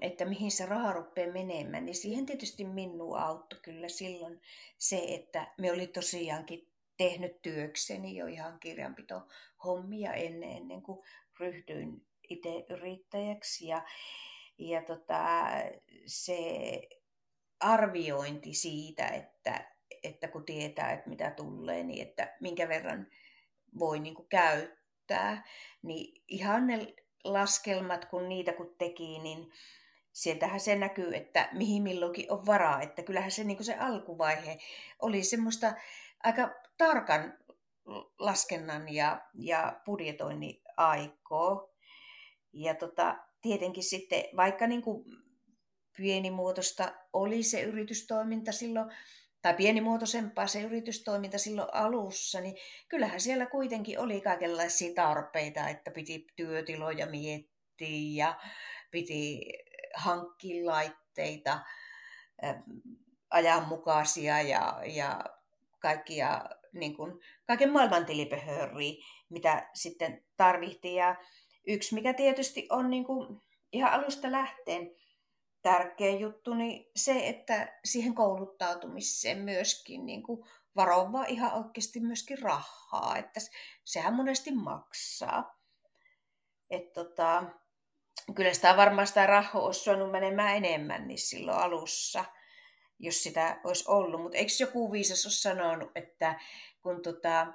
että 0.00 0.24
mihin 0.24 0.50
se 0.50 0.66
raha 0.66 0.92
rupeaa 0.92 1.32
menemään, 1.32 1.86
niin 1.86 1.94
siihen 1.94 2.26
tietysti 2.26 2.64
minua 2.64 3.20
auttoi 3.20 3.60
kyllä 3.62 3.88
silloin 3.88 4.40
se, 4.78 5.04
että 5.08 5.52
me 5.58 5.72
oli 5.72 5.86
tosiaankin 5.86 6.68
tehnyt 6.96 7.42
työkseni 7.42 8.16
jo 8.16 8.26
ihan 8.26 8.60
kirjanpito 8.60 9.22
hommia 9.64 10.12
ennen, 10.12 10.50
ennen 10.50 10.82
kuin 10.82 10.98
ryhdyin 11.40 12.06
itse 12.28 12.48
yrittäjäksi. 12.70 13.66
Ja, 13.66 13.82
ja 14.58 14.82
tota, 14.82 15.48
se 16.06 16.38
arviointi 17.60 18.54
siitä, 18.54 19.06
että, 19.06 19.74
että 20.02 20.28
kun 20.28 20.44
tietää, 20.44 20.92
että 20.92 21.08
mitä 21.08 21.30
tulee, 21.30 21.82
niin 21.82 22.08
että 22.08 22.36
minkä 22.40 22.68
verran 22.68 23.06
voi 23.78 24.00
niin 24.00 24.14
kuin 24.14 24.28
käyttää, 24.28 25.44
niin 25.82 26.22
ihan 26.28 26.66
ne 26.66 26.94
laskelmat, 27.24 28.04
kun 28.04 28.28
niitä 28.28 28.52
kun 28.52 28.74
teki, 28.78 29.18
niin 29.18 29.52
sieltähän 30.12 30.60
se 30.60 30.76
näkyy, 30.76 31.16
että 31.16 31.48
mihin 31.52 31.82
milloinkin 31.82 32.32
on 32.32 32.46
varaa. 32.46 32.82
Että 32.82 33.02
kyllähän 33.02 33.30
se, 33.30 33.44
niin 33.44 33.64
se 33.64 33.74
alkuvaihe 33.74 34.58
oli 35.02 35.22
semmoista 35.22 35.74
aika 36.24 36.50
tarkan 36.78 37.38
laskennan 38.18 38.94
ja, 38.94 39.20
ja 39.34 39.80
budjetoinnin 39.86 40.62
aikoo. 40.76 41.74
Ja 42.52 42.74
tota, 42.74 43.18
tietenkin 43.42 43.84
sitten, 43.84 44.24
vaikka 44.36 44.66
niin 44.66 44.82
kuin 44.82 45.04
pienimuotoista 45.96 46.92
oli 47.12 47.42
se 47.42 47.62
yritystoiminta 47.62 48.52
silloin, 48.52 48.90
tai 49.42 49.54
pienimuotoisempaa 49.54 50.46
se 50.46 50.62
yritystoiminta 50.62 51.38
silloin 51.38 51.68
alussa, 51.72 52.40
niin 52.40 52.56
kyllähän 52.88 53.20
siellä 53.20 53.46
kuitenkin 53.46 53.98
oli 53.98 54.20
kaikenlaisia 54.20 54.94
tarpeita, 54.94 55.68
että 55.68 55.90
piti 55.90 56.26
työtiloja 56.36 57.06
miettiä 57.06 58.24
ja 58.24 58.40
piti 58.90 59.40
hankkia 59.94 60.66
laitteita 60.66 61.60
ajanmukaisia 63.30 64.40
ja, 64.40 64.80
ja 64.86 65.24
kaikkia, 65.78 66.44
niin 66.72 66.96
kuin, 66.96 67.20
kaiken 67.46 67.72
maailman 67.72 68.06
tilipehöriä, 68.06 69.04
mitä 69.28 69.70
sitten 69.74 70.24
tarvittiin. 70.36 70.94
Ja 70.94 71.16
yksi, 71.66 71.94
mikä 71.94 72.14
tietysti 72.14 72.66
on 72.70 72.90
niin 72.90 73.04
kuin, 73.04 73.40
ihan 73.72 73.92
alusta 73.92 74.32
lähteen 74.32 74.90
tärkeä 75.62 76.10
juttu, 76.10 76.54
niin 76.54 76.90
se, 76.96 77.28
että 77.28 77.78
siihen 77.84 78.14
kouluttautumiseen 78.14 79.38
myöskin 79.38 80.06
niin 80.06 80.22
kuin 80.22 80.44
varovaa 80.76 81.24
ihan 81.24 81.52
oikeasti 81.52 82.00
myöskin 82.00 82.38
rahaa, 82.42 83.16
että 83.16 83.40
sehän 83.84 84.14
monesti 84.14 84.54
maksaa. 84.54 85.58
Et 86.70 86.92
tota, 86.92 87.44
kyllä 88.34 88.54
sitä 88.54 88.76
varmaan 88.76 89.06
sitä 89.06 89.26
rahaa 89.26 89.62
olisi 89.62 89.80
suonut 89.80 90.10
menemään 90.10 90.56
enemmän 90.56 91.08
niin 91.08 91.18
silloin 91.18 91.58
alussa, 91.58 92.24
jos 92.98 93.22
sitä 93.22 93.60
olisi 93.64 93.84
ollut. 93.88 94.22
Mutta 94.22 94.38
eikö 94.38 94.52
joku 94.60 94.92
viisas 94.92 95.26
ole 95.26 95.32
sanonut, 95.32 95.90
että 95.94 96.40
kun 96.82 97.02
tota, 97.02 97.46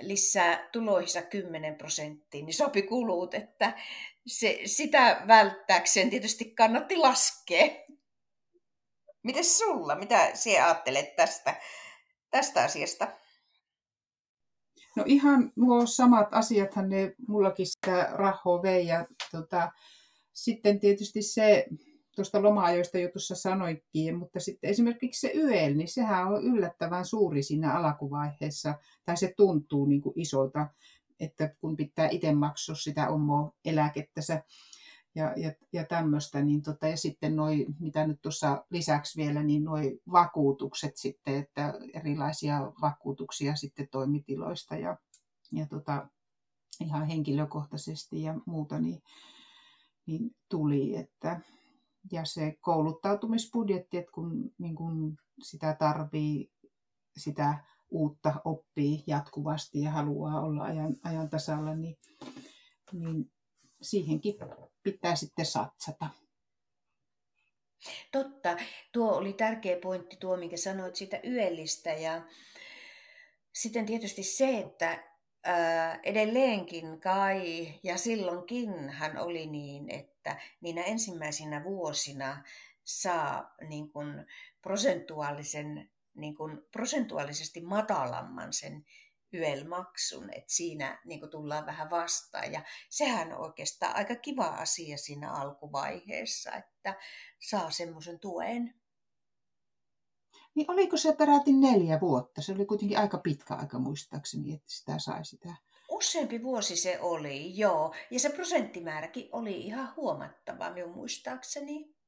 lisää 0.00 0.68
tuloihinsa 0.72 1.22
10 1.22 1.74
prosenttia, 1.74 2.44
niin 2.44 2.54
sopi 2.54 2.82
kulut, 2.82 3.34
että 3.34 3.78
se, 4.26 4.60
sitä 4.64 5.22
välttääkseen 5.26 6.10
tietysti 6.10 6.44
kannatti 6.44 6.96
laskea. 6.96 7.66
Miten 9.22 9.44
sulla? 9.44 9.94
Mitä 9.94 10.30
sinä 10.34 10.64
ajattelet 10.64 11.16
tästä, 11.16 11.60
tästä 12.30 12.62
asiasta? 12.62 13.08
No 14.96 15.04
ihan 15.06 15.52
nuo 15.56 15.86
samat 15.86 16.28
asiathan 16.30 16.88
ne 16.88 17.14
mullakin 17.28 17.66
sitä 17.66 18.08
rahoa 18.12 18.62
vei 18.62 18.86
ja 18.86 19.06
tota, 19.32 19.72
sitten 20.32 20.80
tietysti 20.80 21.22
se, 21.22 21.66
tuosta 22.16 22.42
loma-ajoista 22.42 22.98
jo 22.98 23.08
tuossa 23.08 23.34
sanoikin, 23.34 24.16
mutta 24.18 24.40
sitten 24.40 24.70
esimerkiksi 24.70 25.20
se 25.20 25.32
YEL, 25.34 25.74
niin 25.74 25.88
sehän 25.88 26.26
on 26.26 26.44
yllättävän 26.44 27.04
suuri 27.04 27.42
siinä 27.42 27.72
alkuvaiheessa, 27.72 28.74
tai 29.04 29.16
se 29.16 29.34
tuntuu 29.36 29.86
niin 29.86 30.00
kuin 30.00 30.20
isolta, 30.20 30.66
että 31.20 31.54
kun 31.60 31.76
pitää 31.76 32.08
itse 32.08 32.32
maksua 32.32 32.74
sitä 32.74 33.08
omaa 33.08 33.52
eläkettänsä 33.64 34.42
ja, 35.14 35.34
ja, 35.36 35.52
ja 35.72 35.84
tämmöistä, 35.84 36.42
niin 36.42 36.62
tota, 36.62 36.88
ja 36.88 36.96
sitten 36.96 37.36
noi, 37.36 37.66
mitä 37.78 38.06
nyt 38.06 38.22
tuossa 38.22 38.64
lisäksi 38.70 39.22
vielä, 39.22 39.42
niin 39.42 39.64
noi 39.64 40.00
vakuutukset 40.12 40.96
sitten, 40.96 41.36
että 41.36 41.74
erilaisia 41.94 42.72
vakuutuksia 42.80 43.56
sitten 43.56 43.88
toimitiloista 43.90 44.76
ja, 44.76 44.96
ja 45.52 45.66
tota, 45.66 46.08
ihan 46.80 47.06
henkilökohtaisesti 47.06 48.22
ja 48.22 48.34
muuta, 48.46 48.78
niin, 48.78 49.02
niin 50.06 50.36
tuli, 50.48 50.96
että 50.96 51.40
ja 52.12 52.24
se 52.24 52.56
kouluttautumisbudjetti, 52.60 53.98
että 53.98 54.12
kun 54.12 54.52
niin 54.58 54.74
kun 54.74 55.16
sitä 55.42 55.76
tarvii, 55.78 56.50
sitä 57.18 57.64
uutta 57.90 58.34
oppii 58.44 59.04
jatkuvasti 59.06 59.80
ja 59.80 59.90
haluaa 59.90 60.40
olla 60.40 60.62
ajan, 60.64 60.96
ajan 61.02 61.30
tasalla, 61.30 61.74
niin, 61.74 61.96
niin 62.92 63.30
siihenkin 63.82 64.34
pitää 64.82 65.16
sitten 65.16 65.46
satsata. 65.46 66.06
Totta. 68.12 68.56
Tuo 68.92 69.12
oli 69.12 69.32
tärkeä 69.32 69.76
pointti 69.76 70.16
tuo, 70.16 70.36
minkä 70.36 70.56
sanoit 70.56 70.96
siitä 70.96 71.20
yöllistä. 71.24 71.90
Ja 71.92 72.22
sitten 73.52 73.86
tietysti 73.86 74.22
se, 74.22 74.58
että 74.58 75.04
ää, 75.44 76.00
edelleenkin 76.02 77.00
kai, 77.00 77.74
ja 77.82 77.98
silloinkin 77.98 78.90
hän 78.90 79.18
oli 79.18 79.46
niin, 79.46 79.90
että 79.90 80.40
niinä 80.60 80.82
ensimmäisinä 80.82 81.64
vuosina 81.64 82.44
saa 82.84 83.54
niin 83.68 83.90
kuin 83.90 84.26
prosentuaalisen, 84.62 85.90
niin 86.14 86.34
kuin 86.34 86.62
prosentuaalisesti 86.70 87.60
matalamman 87.60 88.52
sen 88.52 88.84
YEL-maksun, 89.34 90.30
että 90.30 90.52
siinä 90.52 91.00
niin 91.04 91.30
tullaan 91.30 91.66
vähän 91.66 91.90
vastaan. 91.90 92.52
Ja 92.52 92.62
sehän 92.88 93.32
on 93.32 93.40
oikeastaan 93.40 93.96
aika 93.96 94.16
kiva 94.16 94.46
asia 94.46 94.96
siinä 94.96 95.32
alkuvaiheessa, 95.32 96.52
että 96.52 96.94
saa 97.38 97.70
semmoisen 97.70 98.20
tuen. 98.20 98.74
Niin 100.54 100.70
oliko 100.70 100.96
se 100.96 101.12
peräti 101.12 101.52
neljä 101.52 102.00
vuotta? 102.00 102.42
Se 102.42 102.52
oli 102.52 102.66
kuitenkin 102.66 102.98
aika 102.98 103.18
pitkä 103.18 103.54
aika 103.54 103.78
muistaakseni, 103.78 104.54
että 104.54 104.70
sitä 104.72 104.98
sai 104.98 105.24
sitä. 105.24 105.54
Useampi 105.88 106.42
vuosi 106.42 106.76
se 106.76 107.00
oli, 107.00 107.58
joo. 107.58 107.94
Ja 108.10 108.20
se 108.20 108.30
prosenttimääräkin 108.30 109.28
oli 109.32 109.60
ihan 109.60 109.96
huomattava 109.96 110.70
minun 110.70 110.94
muistaakseni. 110.94 111.99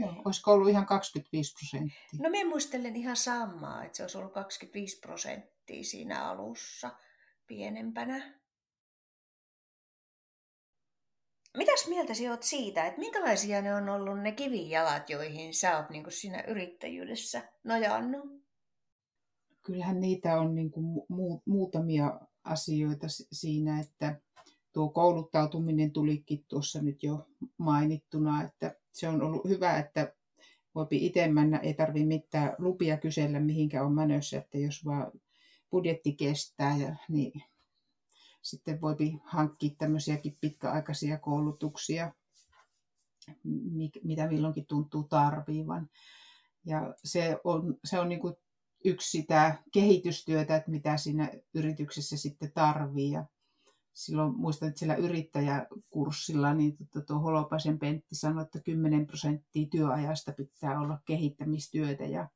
Joo, 0.00 0.22
olisiko 0.24 0.52
ollut 0.52 0.68
ihan 0.68 0.86
25 0.86 1.52
prosenttia? 1.52 2.20
No 2.22 2.30
minä 2.30 2.48
muistelen 2.48 2.96
ihan 2.96 3.16
samaa, 3.16 3.84
että 3.84 3.96
se 3.96 4.02
olisi 4.02 4.18
ollut 4.18 4.32
25 4.32 4.98
prosenttia 4.98 5.84
siinä 5.84 6.28
alussa 6.28 6.90
pienempänä. 7.46 8.40
mitäs 11.56 11.88
mieltä 11.88 12.14
sinä 12.14 12.30
olet 12.30 12.42
siitä, 12.42 12.86
että 12.86 13.00
minkälaisia 13.00 13.62
ne 13.62 13.74
on 13.74 13.88
ollut 13.88 14.20
ne 14.20 14.32
kivijalat, 14.32 15.10
joihin 15.10 15.54
sä 15.54 15.76
oot 15.76 15.90
niin 15.90 16.04
siinä 16.08 16.44
yrittäjyydessä 16.46 17.52
nojannut? 17.64 18.42
Kyllähän 19.62 20.00
niitä 20.00 20.40
on 20.40 20.54
niin 20.54 20.70
kuin 20.70 20.86
mu- 21.12 21.42
muutamia 21.46 22.20
asioita 22.44 23.06
siinä, 23.32 23.80
että 23.80 24.20
tuo 24.76 24.88
kouluttautuminen 24.88 25.90
tulikin 25.90 26.44
tuossa 26.48 26.82
nyt 26.82 27.02
jo 27.02 27.26
mainittuna, 27.58 28.42
että 28.42 28.76
se 28.92 29.08
on 29.08 29.22
ollut 29.22 29.44
hyvä, 29.48 29.78
että 29.78 30.12
voipi 30.74 31.06
itse 31.06 31.28
mennä, 31.28 31.58
ei 31.58 31.74
tarvitse 31.74 32.06
mitään 32.06 32.54
lupia 32.58 32.96
kysellä 32.96 33.40
mihinkä 33.40 33.84
on 33.84 33.92
menossa, 33.92 34.36
että 34.36 34.58
jos 34.58 34.84
vaan 34.84 35.12
budjetti 35.70 36.12
kestää, 36.12 36.76
ja, 36.76 36.96
niin 37.08 37.42
sitten 38.42 38.80
voi 38.80 38.96
hankkia 39.24 39.74
tämmöisiäkin 39.78 40.36
pitkäaikaisia 40.40 41.18
koulutuksia, 41.18 42.12
mitä 44.02 44.28
milloinkin 44.28 44.66
tuntuu 44.66 45.02
tarviivan. 45.02 45.90
Ja 46.64 46.94
se 47.04 47.40
on, 47.44 47.78
se 47.84 47.98
on 47.98 48.08
niin 48.08 48.20
kuin 48.20 48.34
yksi 48.84 49.10
sitä 49.10 49.62
kehitystyötä, 49.72 50.56
että 50.56 50.70
mitä 50.70 50.96
siinä 50.96 51.30
yrityksessä 51.54 52.16
sitten 52.16 52.52
tarvii. 52.52 53.10
Ja 53.10 53.24
silloin 53.96 54.36
muistan, 54.36 54.68
että 54.68 54.78
siellä 54.78 54.94
yrittäjäkurssilla 54.94 56.54
niin 56.54 56.76
tuo, 56.92 57.02
tuo 57.02 57.18
Holopaisen 57.18 57.78
Pentti 57.78 58.14
sanoi, 58.14 58.42
että 58.42 58.60
10 58.60 59.06
prosenttia 59.06 59.66
työajasta 59.70 60.32
pitää 60.32 60.80
olla 60.80 60.98
kehittämistyötä. 61.04 62.04
Ja, 62.04 62.28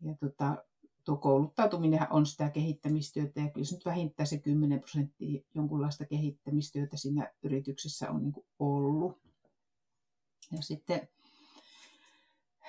ja 0.00 0.14
tota, 0.14 0.64
tuo 1.04 1.16
kouluttautuminen 1.16 2.06
on 2.10 2.26
sitä 2.26 2.50
kehittämistyötä 2.50 3.40
ja 3.40 3.50
kyllä 3.50 3.64
se 3.64 3.74
nyt 3.74 3.84
vähintään 3.84 4.26
se 4.26 4.38
10 4.38 4.80
prosenttia 4.80 5.42
jonkunlaista 5.54 6.06
kehittämistyötä 6.06 6.96
siinä 6.96 7.32
yrityksessä 7.42 8.10
on 8.10 8.22
niin 8.22 8.46
ollut. 8.58 9.18
Ja 10.52 10.62
sitten, 10.62 11.08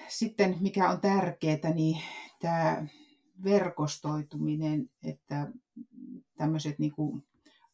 sitten 0.08 0.58
mikä 0.60 0.90
on 0.90 1.02
tärkeää, 1.02 1.74
niin 1.74 2.02
tämä 2.40 2.86
verkostoituminen, 3.44 4.90
että 5.04 5.52
tämmöiset 6.38 6.80
niin 6.80 6.92
kuin 6.92 7.24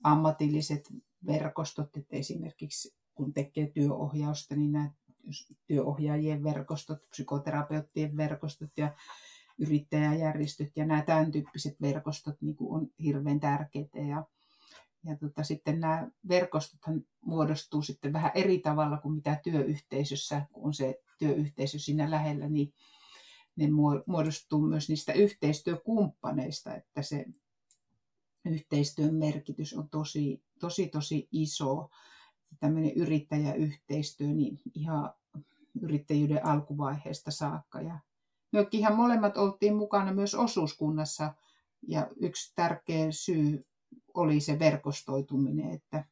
ammatilliset 0.03 0.93
verkostot, 1.25 1.97
että 1.97 2.15
esimerkiksi 2.15 2.95
kun 3.15 3.33
tekee 3.33 3.71
työohjausta, 3.73 4.55
niin 4.55 4.71
nämä 4.71 4.91
työohjaajien 5.67 6.43
verkostot, 6.43 7.09
psykoterapeuttien 7.09 8.17
verkostot 8.17 8.71
ja 8.77 8.95
yrittäjäjärjestöt 9.57 10.71
ja 10.75 10.85
nämä 10.85 11.01
tämän 11.01 11.31
tyyppiset 11.31 11.81
verkostot 11.81 12.41
niin 12.41 12.55
kuin 12.55 12.81
on 12.81 12.87
hirveän 13.03 13.39
tärkeitä. 13.39 13.99
Ja, 13.99 14.25
ja 15.03 15.17
tota, 15.17 15.43
sitten 15.43 15.79
nämä 15.79 16.07
verkostothan 16.29 17.01
muodostuu 17.25 17.81
sitten 17.81 18.13
vähän 18.13 18.31
eri 18.35 18.59
tavalla 18.59 18.97
kuin 18.97 19.15
mitä 19.15 19.39
työyhteisössä, 19.43 20.45
kun 20.53 20.65
on 20.65 20.73
se 20.73 20.99
työyhteisö 21.19 21.79
siinä 21.79 22.11
lähellä, 22.11 22.49
niin 22.49 22.73
ne 23.55 23.67
muodostuu 24.05 24.61
myös 24.61 24.89
niistä 24.89 25.13
yhteistyökumppaneista, 25.13 26.75
että 26.75 27.01
se 27.01 27.25
yhteistyön 28.47 29.15
merkitys 29.15 29.73
on 29.73 29.89
tosi, 29.89 30.43
tosi, 30.59 30.87
tosi 30.87 31.27
iso. 31.31 31.89
Tämmöinen 32.59 32.91
yrittäjäyhteistyö 32.95 34.27
niin 34.27 34.59
ihan 34.75 35.13
yrittäjyyden 35.81 36.45
alkuvaiheesta 36.45 37.31
saakka. 37.31 37.81
Ja 37.81 37.99
Mökkihän 38.51 38.95
molemmat 38.95 39.37
oltiin 39.37 39.75
mukana 39.75 40.13
myös 40.13 40.35
osuuskunnassa 40.35 41.33
ja 41.87 42.07
yksi 42.15 42.53
tärkeä 42.55 43.11
syy 43.11 43.63
oli 44.13 44.39
se 44.39 44.59
verkostoituminen, 44.59 45.71
että, 45.71 46.05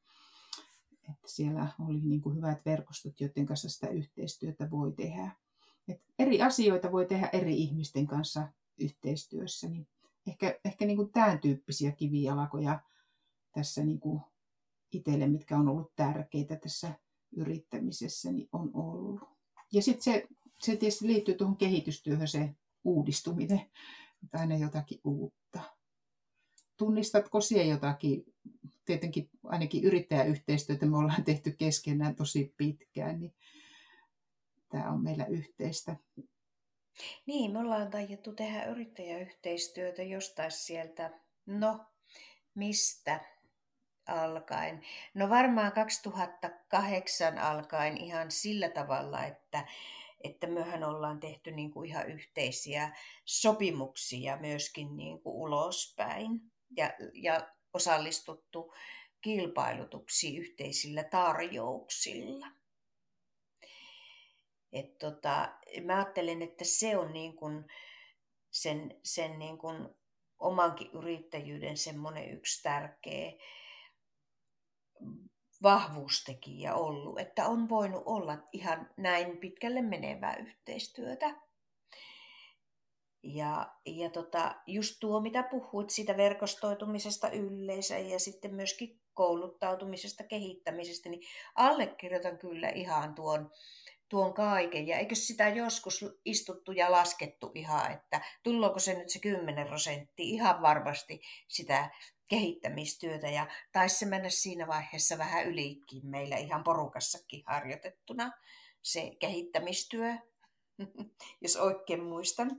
että 1.09 1.27
siellä 1.27 1.67
oli 1.87 2.01
niin 2.01 2.21
kuin 2.21 2.35
hyvät 2.35 2.65
verkostot, 2.65 3.21
joiden 3.21 3.45
kanssa 3.45 3.69
sitä 3.69 3.87
yhteistyötä 3.87 4.71
voi 4.71 4.91
tehdä. 4.91 5.31
Et 5.87 6.01
eri 6.19 6.41
asioita 6.41 6.91
voi 6.91 7.05
tehdä 7.05 7.29
eri 7.33 7.57
ihmisten 7.57 8.07
kanssa 8.07 8.47
yhteistyössä, 8.77 9.69
niin 9.69 9.87
ehkä, 10.27 10.59
ehkä 10.65 10.85
niin 10.85 10.97
kuin 10.97 11.11
tämän 11.11 11.39
tyyppisiä 11.39 11.91
kivijalakoja 11.91 12.79
tässä 13.51 13.83
niin 13.83 13.99
kuin 13.99 14.21
itselle, 14.91 15.27
mitkä 15.27 15.57
on 15.57 15.67
ollut 15.67 15.95
tärkeitä 15.95 16.55
tässä 16.55 16.93
yrittämisessä, 17.35 18.31
niin 18.31 18.49
on 18.51 18.71
ollut. 18.73 19.19
Ja 19.71 19.81
sitten 19.81 20.03
se 20.03 20.27
se 20.61 20.75
tietysti 20.75 21.07
liittyy 21.07 21.35
tuohon 21.35 21.57
kehitystyöhön 21.57 22.27
se 22.27 22.55
uudistuminen, 22.83 23.61
että 24.23 24.39
aina 24.39 24.57
jotakin 24.57 25.01
uutta. 25.03 25.59
Tunnistatko 26.77 27.41
siellä 27.41 27.73
jotakin, 27.73 28.23
tietenkin 28.85 29.29
ainakin 29.43 29.83
yrittäjäyhteistyötä 29.83 30.85
me 30.85 30.97
ollaan 30.97 31.23
tehty 31.23 31.51
keskenään 31.51 32.15
tosi 32.15 32.53
pitkään, 32.57 33.19
niin 33.19 33.33
tämä 34.69 34.91
on 34.91 35.03
meillä 35.03 35.25
yhteistä. 35.25 35.95
Niin, 37.25 37.51
me 37.51 37.59
ollaan 37.59 37.91
taidettu 37.91 38.33
tehdä 38.33 38.65
yrittäjäyhteistyötä 38.65 40.03
jostain 40.03 40.51
sieltä, 40.51 41.11
no 41.45 41.85
mistä 42.55 43.19
alkaen? 44.07 44.81
No 45.13 45.29
varmaan 45.29 45.71
2008 45.71 47.37
alkaen 47.37 47.97
ihan 47.97 48.31
sillä 48.31 48.69
tavalla, 48.69 49.25
että 49.25 49.65
että 50.23 50.47
myöhän 50.47 50.83
ollaan 50.83 51.19
tehty 51.19 51.51
niin 51.51 51.71
kuin 51.71 51.89
ihan 51.89 52.09
yhteisiä 52.09 52.95
sopimuksia 53.25 54.37
myöskin 54.37 54.97
niin 54.97 55.21
kuin 55.21 55.35
ulospäin 55.35 56.41
ja, 56.77 56.93
ja 57.13 57.49
osallistuttu 57.73 58.73
kilpailutuksiin 59.21 60.41
yhteisillä 60.41 61.03
tarjouksilla. 61.03 62.47
Et 64.75 64.97
tota, 64.97 65.49
mä 65.83 65.95
ajattelen, 65.95 66.41
että 66.41 66.63
se 66.63 66.97
on 66.97 67.13
niin 67.13 67.35
kuin 67.35 67.65
sen, 68.51 68.99
sen 69.03 69.39
niin 69.39 69.57
kuin 69.57 69.89
omankin 70.39 70.91
yrittäjyyden 70.93 71.77
semmoinen 71.77 72.29
yksi 72.29 72.63
tärkeä 72.63 73.31
vahvuustekijä 75.63 76.75
ollut, 76.75 77.19
että 77.19 77.47
on 77.47 77.69
voinut 77.69 78.03
olla 78.05 78.37
ihan 78.53 78.89
näin 78.97 79.37
pitkälle 79.37 79.81
menevää 79.81 80.35
yhteistyötä. 80.35 81.35
Ja, 83.23 83.75
ja 83.85 84.09
tota, 84.09 84.55
just 84.67 84.95
tuo, 84.99 85.19
mitä 85.19 85.43
puhuit 85.43 85.89
siitä 85.89 86.17
verkostoitumisesta 86.17 87.29
yleensä 87.29 87.97
ja 87.97 88.19
sitten 88.19 88.55
myöskin 88.55 89.01
kouluttautumisesta, 89.13 90.23
kehittämisestä, 90.23 91.09
niin 91.09 91.21
allekirjoitan 91.55 92.37
kyllä 92.37 92.69
ihan 92.69 93.15
tuon, 93.15 93.51
tuon 94.09 94.33
kaiken. 94.33 94.87
Ja 94.87 94.97
eikö 94.97 95.15
sitä 95.15 95.47
joskus 95.47 96.05
istuttu 96.25 96.71
ja 96.71 96.91
laskettu 96.91 97.51
ihan, 97.55 97.91
että 97.91 98.21
tullooko 98.43 98.79
se 98.79 98.93
nyt 98.93 99.09
se 99.09 99.19
10 99.19 99.67
prosenttia 99.67 100.25
ihan 100.25 100.61
varmasti 100.61 101.21
sitä 101.47 101.89
kehittämistyötä 102.29 103.27
ja 103.27 103.47
taisi 103.71 103.97
se 103.97 104.05
mennä 104.05 104.29
siinä 104.29 104.67
vaiheessa 104.67 105.17
vähän 105.17 105.45
ylikin 105.45 106.07
meillä 106.07 106.37
ihan 106.37 106.63
porukassakin 106.63 107.43
harjoitettuna 107.45 108.31
se 108.81 109.11
kehittämistyö, 109.19 110.15
jos 111.41 111.55
oikein 111.55 112.03
muistan. 112.03 112.51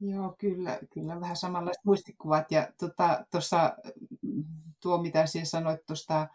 Joo, 0.00 0.34
kyllä, 0.38 0.78
kyllä 0.92 1.20
vähän 1.20 1.36
samanlaiset 1.36 1.84
muistikuvat. 1.84 2.52
Ja 2.52 2.68
tuossa 3.30 3.58
tota, 3.58 3.92
tuo, 4.80 5.02
mitä 5.02 5.26
sinä 5.26 5.44
sanoit 5.44 5.86
tuosta 5.86 6.28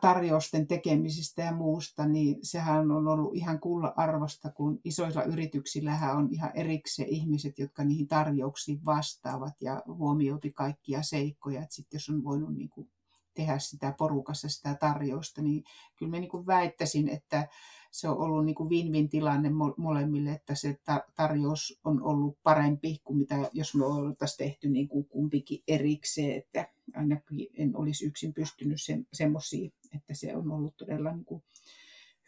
tarjousten 0.00 0.66
tekemisestä 0.66 1.42
ja 1.42 1.52
muusta, 1.52 2.06
niin 2.06 2.36
sehän 2.42 2.90
on 2.90 3.08
ollut 3.08 3.34
ihan 3.34 3.60
kulla 3.60 3.92
arvosta, 3.96 4.52
kun 4.52 4.80
isoilla 4.84 5.22
yrityksillähän 5.22 6.16
on 6.16 6.28
ihan 6.30 6.50
erikseen 6.54 7.08
ihmiset, 7.08 7.58
jotka 7.58 7.84
niihin 7.84 8.08
tarjouksiin 8.08 8.84
vastaavat 8.84 9.54
ja 9.60 9.82
huomioipi 9.86 10.52
kaikkia 10.52 11.02
seikkoja. 11.02 11.66
Sitten 11.70 11.96
jos 11.96 12.08
on 12.08 12.24
voinut 12.24 12.54
niin 12.54 12.68
kuin 12.68 12.90
tehdä 13.38 13.58
sitä 13.58 13.94
porukassa 13.98 14.48
sitä 14.48 14.74
tarjousta, 14.74 15.42
niin 15.42 15.64
kyllä 15.96 16.10
mä 16.10 16.18
niin 16.18 16.30
kuin 16.30 16.46
väittäisin, 16.46 17.08
että 17.08 17.48
se 17.90 18.08
on 18.08 18.18
ollut 18.18 18.44
niin 18.44 18.54
kuin 18.54 18.70
win-win 18.70 19.08
tilanne 19.08 19.50
molemmille, 19.76 20.30
että 20.30 20.54
se 20.54 20.78
tarjous 21.14 21.80
on 21.84 22.02
ollut 22.02 22.38
parempi 22.42 23.00
kuin 23.04 23.18
mitä 23.18 23.34
jos 23.52 23.74
me 23.74 23.84
oltaisiin 23.84 24.38
tehty 24.38 24.68
niin 24.68 24.88
kuin 24.88 25.04
kumpikin 25.04 25.62
erikseen, 25.68 26.38
että 26.38 26.68
ainakin 26.94 27.46
en 27.54 27.76
olisi 27.76 28.06
yksin 28.06 28.34
pystynyt 28.34 28.82
se, 28.82 28.98
semmoisia, 29.12 29.70
että 29.94 30.14
se 30.14 30.36
on 30.36 30.50
ollut 30.50 30.76
todella 30.76 31.12
niin 31.12 31.24
kuin 31.24 31.42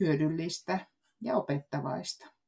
hyödyllistä 0.01 0.87
ja 1.21 1.37
opettavaista. 1.37 2.40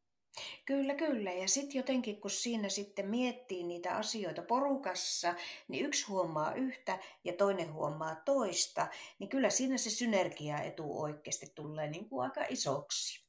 Kyllä, 0.64 0.94
kyllä. 0.94 1.32
Ja 1.32 1.48
sitten 1.48 1.78
jotenkin, 1.78 2.20
kun 2.20 2.30
siinä 2.30 2.68
sitten 2.68 3.08
miettii 3.08 3.64
niitä 3.64 3.96
asioita 3.96 4.42
porukassa, 4.42 5.34
niin 5.68 5.86
yksi 5.86 6.06
huomaa 6.06 6.54
yhtä 6.54 6.98
ja 7.24 7.32
toinen 7.32 7.72
huomaa 7.72 8.14
toista, 8.14 8.86
niin 9.18 9.28
kyllä 9.28 9.50
siinä 9.50 9.76
se 9.76 9.90
synergiaetu 9.90 11.00
oikeasti 11.00 11.46
tulee 11.54 11.90
niin 11.90 12.08
kuin 12.08 12.24
aika 12.24 12.44
isoksi. 12.48 13.22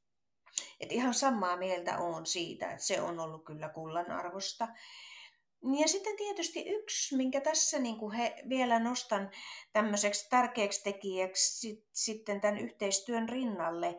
Et 0.79 0.91
ihan 0.91 1.13
samaa 1.13 1.57
mieltä 1.57 1.97
on 1.97 2.25
siitä, 2.25 2.71
että 2.71 2.85
se 2.85 3.01
on 3.01 3.19
ollut 3.19 3.45
kyllä 3.45 3.69
kullan 3.69 4.11
arvosta. 4.11 4.67
Ja 5.79 5.87
sitten 5.87 6.17
tietysti 6.17 6.65
yksi, 6.69 7.15
minkä 7.15 7.41
tässä 7.41 7.79
niin 7.79 7.97
kuin 7.97 8.15
he 8.15 8.43
vielä 8.49 8.79
nostan 8.79 9.31
tämmöiseksi 9.73 10.29
tärkeäksi 10.29 10.83
tekijäksi 10.83 11.85
sitten 11.93 12.41
tämän 12.41 12.57
yhteistyön 12.57 13.29
rinnalle, 13.29 13.97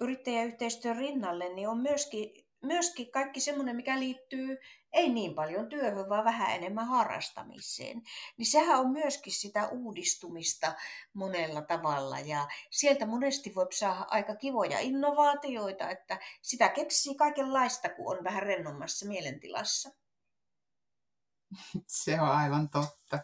yrittäjäyhteistyön 0.00 0.96
rinnalle, 0.96 1.54
niin 1.54 1.68
on 1.68 1.78
myöskin, 1.78 2.46
myöskin 2.62 3.10
kaikki 3.10 3.40
semmoinen, 3.40 3.76
mikä 3.76 3.98
liittyy 3.98 4.58
ei 4.92 5.08
niin 5.08 5.34
paljon 5.34 5.68
työhön, 5.68 6.08
vaan 6.08 6.24
vähän 6.24 6.54
enemmän 6.54 6.86
harrastamiseen. 6.86 8.02
Niin 8.36 8.46
sehän 8.46 8.80
on 8.80 8.90
myöskin 8.90 9.32
sitä 9.32 9.68
uudistumista 9.68 10.74
monella 11.12 11.62
tavalla 11.62 12.18
ja 12.18 12.48
sieltä 12.70 13.06
monesti 13.06 13.54
voi 13.54 13.66
saada 13.72 14.06
aika 14.10 14.36
kivoja 14.36 14.78
innovaatioita, 14.78 15.90
että 15.90 16.18
sitä 16.42 16.68
keksii 16.68 17.14
kaikenlaista, 17.14 17.88
kun 17.88 18.18
on 18.18 18.24
vähän 18.24 18.42
rennommassa 18.42 19.06
mielentilassa. 19.06 19.90
Se 21.86 22.20
on 22.20 22.28
aivan 22.28 22.70
totta, 22.70 23.18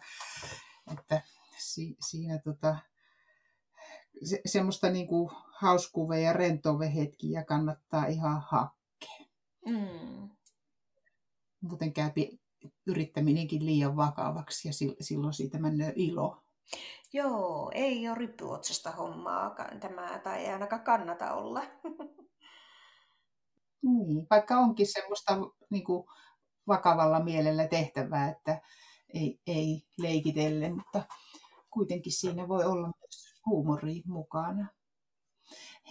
että 0.93 1.21
si- 1.57 1.97
siinä 2.09 2.39
tota, 2.43 2.77
se, 4.23 4.41
semmoista 4.45 4.89
niinku 4.89 5.31
hauskuve- 5.61 6.19
ja 6.19 6.33
rentove-hetkiä 6.33 7.43
kannattaa 7.43 8.05
ihan 8.05 8.41
hakea. 8.47 9.25
Mm. 9.65 10.29
Muuten 11.61 11.93
käy 11.93 12.11
yrittäminenkin 12.85 13.65
liian 13.65 13.95
vakavaksi 13.95 14.67
ja 14.67 14.73
silloin 15.01 15.33
siitä 15.33 15.59
menee 15.59 15.93
ilo. 15.95 16.43
Joo, 17.13 17.71
ei 17.73 18.07
ole 18.07 18.17
ryppyotsasta 18.17 18.91
hommaa 18.91 19.55
tämä, 19.79 20.19
tai 20.23 20.45
ei 20.45 20.53
ainakaan 20.53 20.83
kannata 20.83 21.33
olla. 21.33 21.61
Niin, 23.81 24.27
vaikka 24.29 24.57
onkin 24.57 24.87
semmoista 24.91 25.37
niin 25.69 25.83
kuin, 25.83 26.07
vakavalla 26.67 27.23
mielellä 27.23 27.67
tehtävää, 27.67 28.29
että 28.29 28.61
ei, 29.13 29.39
ei 29.47 29.83
leikitelle, 29.97 30.69
mutta 30.69 31.03
kuitenkin 31.69 32.13
siinä 32.13 32.47
voi 32.47 32.65
olla 32.65 32.87
myös 32.87 33.41
huumori 33.45 34.01
mukana. 34.05 34.67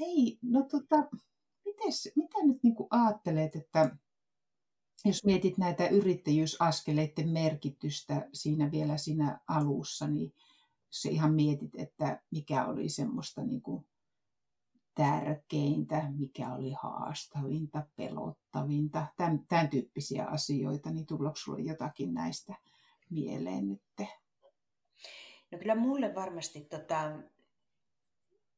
Hei, 0.00 0.38
no 0.42 0.62
tota, 0.62 1.08
mites, 1.64 2.12
mitä 2.16 2.38
nyt 2.42 2.62
niin 2.62 2.74
ajattelet, 2.90 3.56
että 3.56 3.96
jos 5.04 5.24
mietit 5.24 5.58
näitä 5.58 5.88
yrittäjyysaskeleiden 5.88 7.28
merkitystä 7.28 8.28
siinä 8.32 8.70
vielä 8.70 8.96
siinä 8.96 9.40
alussa, 9.48 10.06
niin 10.06 10.34
se 10.90 11.10
ihan 11.10 11.34
mietit, 11.34 11.74
että 11.74 12.22
mikä 12.30 12.66
oli 12.66 12.88
semmoista 12.88 13.42
niin 13.42 13.62
kuin 13.62 13.86
tärkeintä, 14.94 16.10
mikä 16.10 16.54
oli 16.54 16.72
haastavinta, 16.82 17.86
pelottavinta, 17.96 19.06
tämän, 19.16 19.46
tämän 19.48 19.68
tyyppisiä 19.68 20.26
asioita, 20.26 20.90
niin 20.90 21.06
tuleeko 21.06 21.36
sinulle 21.36 21.62
jotakin 21.62 22.14
näistä 22.14 22.54
mieleen 23.10 23.68
nyt? 23.68 23.82
No 25.50 25.58
kyllä 25.58 25.74
mulle 25.74 26.14
varmasti 26.14 26.60
tota, 26.60 27.18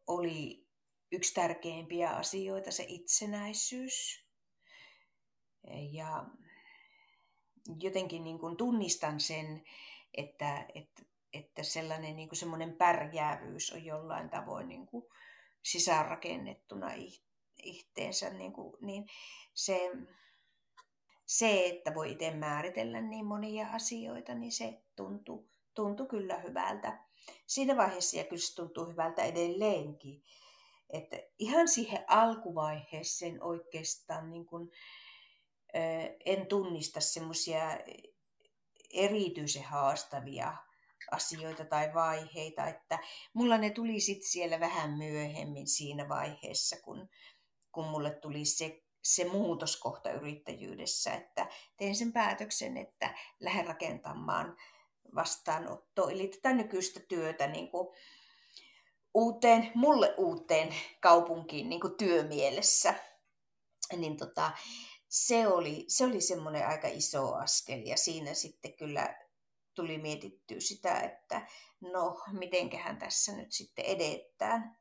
oli 0.07 0.70
yksi 1.13 1.35
tärkeimpiä 1.35 2.11
asioita 2.11 2.71
se 2.71 2.85
itsenäisyys. 2.89 4.25
Ja 5.93 6.25
jotenkin 7.81 8.25
niin 8.25 8.39
kuin 8.39 8.57
tunnistan 8.57 9.21
sen, 9.21 9.65
että, 10.15 10.67
että, 10.75 11.03
että 11.33 11.63
sellainen 11.63 12.17
niin 12.17 12.29
kuin 12.29 12.77
pärjäävyys 12.79 13.73
on 13.73 13.85
jollain 13.85 14.31
tavoin 14.31 14.69
niin 14.69 14.87
kuin 14.87 15.05
sisäänrakennettuna 15.63 16.89
ihteensä, 17.63 18.31
niin, 18.31 18.53
kuin, 18.53 18.77
niin 18.81 19.07
se, 19.55 19.91
se, 21.27 21.67
että 21.67 21.95
voi 21.95 22.13
itse 22.13 22.31
määritellä 22.31 23.01
niin 23.01 23.27
monia 23.27 23.67
asioita, 23.73 24.35
niin 24.35 24.53
se 24.53 24.83
tuntuu, 24.97 25.49
tuntuu 25.75 26.07
kyllä 26.07 26.39
hyvältä. 26.39 27.05
Siinä 27.47 27.77
vaiheessa 27.77 28.17
ja 28.17 28.25
kyllä 28.25 28.43
se 28.43 28.55
tuntuu 28.55 28.87
hyvältä 28.87 29.23
edelleenkin. 29.23 30.23
Että 30.93 31.17
ihan 31.39 31.69
siihen 31.69 32.05
alkuvaiheeseen 32.09 33.43
oikeastaan 33.43 34.31
niin 34.31 34.47
kuin, 34.47 34.71
en 36.25 36.47
tunnista 36.47 37.01
semmoisia 37.01 37.79
erityisen 38.95 39.65
haastavia 39.65 40.57
asioita 41.11 41.65
tai 41.65 41.95
vaiheita, 41.95 42.67
että 42.67 42.99
mulla 43.35 43.59
ne 43.59 43.71
tuli 43.71 44.01
sitten 44.01 44.29
siellä 44.29 44.61
vähän 44.61 44.91
myöhemmin 44.91 45.67
siinä 45.67 46.09
vaiheessa, 46.09 46.77
kun, 46.85 47.09
kun 47.73 47.85
mulle 47.85 48.11
tuli 48.11 48.45
se, 48.45 48.83
se 49.03 49.25
muutoskohta 49.25 50.13
yrittäjyydessä, 50.13 51.15
että 51.15 51.47
tein 51.77 51.97
sen 51.97 52.13
päätöksen, 52.13 52.77
että 52.77 53.15
lähden 53.41 53.67
rakentamaan 53.67 54.57
vastaanotto, 55.15 56.09
eli 56.09 56.29
tätä 56.29 56.53
nykyistä 56.53 57.01
työtä 57.09 57.47
niin 57.47 57.71
kuin 57.71 57.97
uuteen, 59.15 59.73
mulle 59.75 60.15
uuteen 60.17 60.75
kaupunkiin 61.01 61.69
niin 61.69 61.81
kuin 61.81 61.97
työmielessä. 61.97 62.95
Niin 63.97 64.17
tota, 64.17 64.51
se 65.09 65.49
oli, 65.49 65.85
se 65.89 66.05
oli 66.05 66.21
semmoinen 66.21 66.67
aika 66.67 66.89
iso 66.89 67.35
askel 67.35 67.83
ja 67.85 67.97
siinä 67.97 68.35
sitten 68.35 68.77
kyllä 68.77 69.19
tuli 69.75 69.99
mietittyä 69.99 70.61
sitä, 70.61 71.01
että 71.01 71.47
no, 71.81 72.23
mitenköhän 72.33 72.99
tässä 72.99 73.33
nyt 73.37 73.53
sitten 73.53 73.85
edetään. 73.85 74.79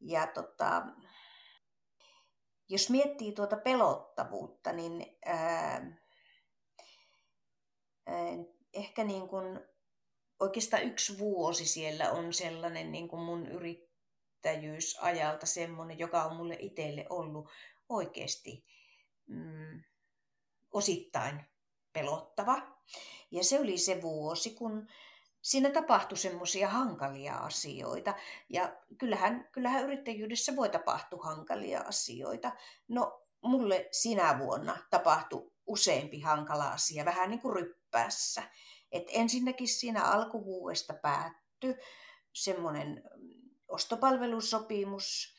Ja 0.00 0.26
tota, 0.26 0.82
jos 2.68 2.90
miettii 2.90 3.32
tuota 3.32 3.56
pelottavuutta, 3.56 4.72
niin 4.72 5.18
ää, 5.24 5.96
ää, 8.06 8.16
ehkä 8.72 9.04
niin 9.04 9.28
kuin 9.28 9.60
oikeastaan 10.42 10.82
yksi 10.82 11.18
vuosi 11.18 11.66
siellä 11.66 12.10
on 12.10 12.32
sellainen 12.32 12.92
niin 12.92 13.08
kuin 13.08 13.22
mun 13.22 13.46
yrittäjyysajalta 13.46 15.46
semmoinen, 15.46 15.98
joka 15.98 16.24
on 16.24 16.36
mulle 16.36 16.56
itselle 16.58 17.06
ollut 17.10 17.48
oikeasti 17.88 18.64
mm, 19.26 19.82
osittain 20.72 21.44
pelottava. 21.92 22.62
Ja 23.30 23.44
se 23.44 23.60
oli 23.60 23.78
se 23.78 24.02
vuosi, 24.02 24.50
kun 24.50 24.88
siinä 25.42 25.70
tapahtui 25.70 26.18
semmoisia 26.18 26.68
hankalia 26.68 27.36
asioita. 27.36 28.14
Ja 28.48 28.76
kyllähän, 28.98 29.48
kyllähän 29.52 29.84
yrittäjyydessä 29.84 30.56
voi 30.56 30.68
tapahtua 30.68 31.24
hankalia 31.24 31.80
asioita. 31.80 32.52
No, 32.88 33.22
mulle 33.42 33.88
sinä 33.90 34.38
vuonna 34.38 34.76
tapahtui 34.90 35.52
useampi 35.66 36.20
hankala 36.20 36.72
asia, 36.72 37.04
vähän 37.04 37.30
niin 37.30 37.40
kuin 37.40 37.56
ryppäässä. 37.56 38.42
Et 38.92 39.04
ensinnäkin 39.08 39.68
siinä 39.68 40.02
alkuvuodesta 40.02 40.94
päättyi 40.94 41.76
semmoinen 42.32 43.02
ostopalvelusopimus, 43.68 45.36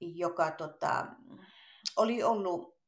joka 0.00 0.50
tota, 0.50 1.06
oli 1.96 2.22
ollut 2.22 2.78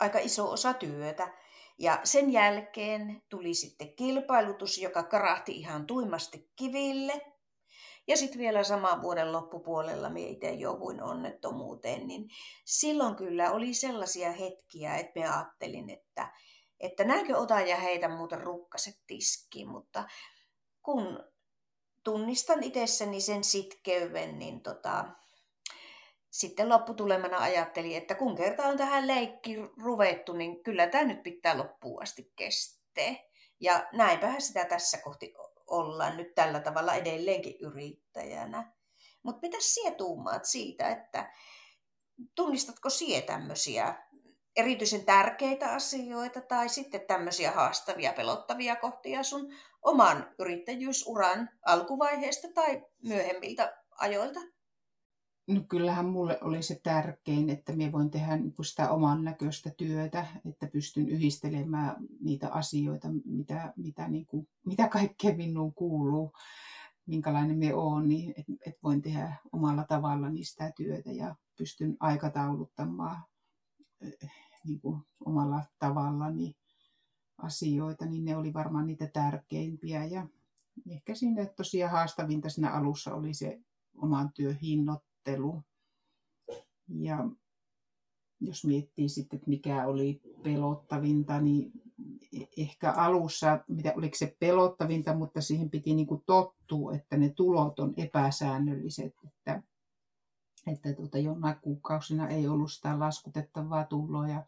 aika 0.00 0.18
iso 0.18 0.50
osa 0.50 0.74
työtä. 0.74 1.34
Ja 1.78 2.00
sen 2.04 2.32
jälkeen 2.32 3.22
tuli 3.28 3.54
sitten 3.54 3.96
kilpailutus, 3.96 4.78
joka 4.78 5.02
karahti 5.02 5.52
ihan 5.52 5.86
tuimasti 5.86 6.50
kiville. 6.56 7.20
Ja 8.06 8.16
sitten 8.16 8.38
vielä 8.38 8.64
saman 8.64 9.02
vuoden 9.02 9.32
loppupuolella 9.32 10.10
minä 10.10 10.28
itse 10.28 10.50
jouduin 10.50 11.02
onnettomuuteen, 11.02 12.06
niin 12.06 12.28
silloin 12.64 13.16
kyllä 13.16 13.50
oli 13.50 13.74
sellaisia 13.74 14.32
hetkiä, 14.32 14.96
että 14.96 15.20
me 15.20 15.28
ajattelin, 15.28 15.90
että, 15.90 16.32
että 16.80 17.04
näinkö 17.04 17.36
otan 17.36 17.68
ja 17.68 17.76
heitä 17.76 18.08
muuten 18.08 18.40
rukkaset 18.40 18.98
tiskiin, 19.06 19.68
mutta 19.68 20.04
kun 20.82 21.24
tunnistan 22.04 22.62
itsessäni 22.62 23.20
sen 23.20 23.44
sitkeyden, 23.44 24.38
niin 24.38 24.60
tota, 24.60 25.04
sitten 26.30 26.68
lopputulemana 26.68 27.38
ajattelin, 27.38 27.96
että 27.96 28.14
kun 28.14 28.36
kerta 28.36 28.62
on 28.62 28.76
tähän 28.76 29.06
leikki 29.06 29.56
ruvettu, 29.82 30.32
niin 30.32 30.62
kyllä 30.62 30.86
tämä 30.86 31.04
nyt 31.04 31.22
pitää 31.22 31.58
loppuun 31.58 32.02
asti 32.02 32.32
kestää. 32.36 32.78
Ja 33.60 33.88
näinpähän 33.92 34.42
sitä 34.42 34.64
tässä 34.64 34.98
kohti 34.98 35.34
ollaan 35.66 36.16
nyt 36.16 36.34
tällä 36.34 36.60
tavalla 36.60 36.94
edelleenkin 36.94 37.56
yrittäjänä. 37.60 38.72
Mutta 39.22 39.40
mitä 39.42 39.56
sinä 39.60 39.90
tuumaat 39.90 40.44
siitä, 40.44 40.88
että 40.88 41.32
tunnistatko 42.34 42.90
sinä 42.90 43.22
tämmöisiä 43.22 44.07
erityisen 44.58 45.04
tärkeitä 45.04 45.72
asioita 45.74 46.40
tai 46.40 46.68
sitten 46.68 47.00
tämmöisiä 47.06 47.50
haastavia, 47.50 48.12
pelottavia 48.12 48.76
kohtia 48.76 49.22
sun 49.22 49.52
oman 49.82 50.26
yrittäjyysuran 50.38 51.50
alkuvaiheesta 51.66 52.48
tai 52.54 52.86
myöhemmiltä 53.02 53.76
ajoilta? 53.90 54.40
No 55.46 55.60
kyllähän 55.68 56.06
mulle 56.06 56.38
oli 56.40 56.62
se 56.62 56.80
tärkein, 56.82 57.50
että 57.50 57.72
minä 57.72 57.92
voin 57.92 58.10
tehdä 58.10 58.36
niin 58.36 58.54
sitä 58.62 58.90
oman 58.90 59.24
näköistä 59.24 59.70
työtä, 59.76 60.26
että 60.50 60.66
pystyn 60.66 61.08
yhdistelemään 61.08 61.96
niitä 62.20 62.48
asioita, 62.48 63.08
mitä, 63.24 63.72
mitä, 63.76 64.08
niin 64.08 64.26
kuin, 64.26 64.48
mitä 64.66 64.88
kaikkea 64.88 65.36
minuun 65.36 65.74
kuuluu, 65.74 66.32
minkälainen 67.06 67.58
me 67.58 67.74
olen, 67.74 68.08
niin 68.08 68.34
että 68.36 68.52
et 68.66 68.78
voin 68.82 69.02
tehdä 69.02 69.36
omalla 69.52 69.84
tavalla 69.84 70.26
sitä 70.42 70.72
työtä 70.76 71.12
ja 71.12 71.36
pystyn 71.58 71.96
aikatauluttamaan 72.00 73.22
niin 74.68 74.80
kuin 74.80 75.00
omalla 75.24 75.62
tavallani 75.78 76.56
asioita, 77.38 78.06
niin 78.06 78.24
ne 78.24 78.36
oli 78.36 78.52
varmaan 78.54 78.86
niitä 78.86 79.06
tärkeimpiä. 79.06 80.04
Ja 80.04 80.26
ehkä 80.90 81.14
siinä 81.14 81.46
tosiaan 81.46 81.92
haastavinta 81.92 82.48
siinä 82.48 82.70
alussa 82.70 83.14
oli 83.14 83.34
se 83.34 83.60
oman 83.96 84.32
työn 84.34 84.56
hinnoittelu. 84.56 85.62
Ja 86.88 87.28
jos 88.40 88.64
miettii 88.64 89.08
sitten, 89.08 89.36
että 89.36 89.50
mikä 89.50 89.86
oli 89.86 90.20
pelottavinta, 90.42 91.40
niin 91.40 91.72
e-, 92.32 92.62
ehkä 92.62 92.92
alussa, 92.92 93.64
mitä 93.68 93.92
oliko 93.96 94.16
se 94.16 94.36
pelottavinta, 94.38 95.14
mutta 95.14 95.40
siihen 95.40 95.70
piti 95.70 95.94
niin 95.94 96.06
kuin 96.06 96.22
tottua, 96.26 96.94
että 96.94 97.16
ne 97.16 97.28
tulot 97.28 97.78
on 97.78 97.94
epäsäännölliset, 97.96 99.14
että, 99.26 99.62
että 100.66 100.92
tuota, 100.92 101.18
jonain 101.18 101.56
kuukausina 101.62 102.28
ei 102.28 102.48
ollut 102.48 102.72
sitä 102.72 102.98
laskutettavaa 102.98 103.84
tuloa 103.84 104.28
ja 104.28 104.44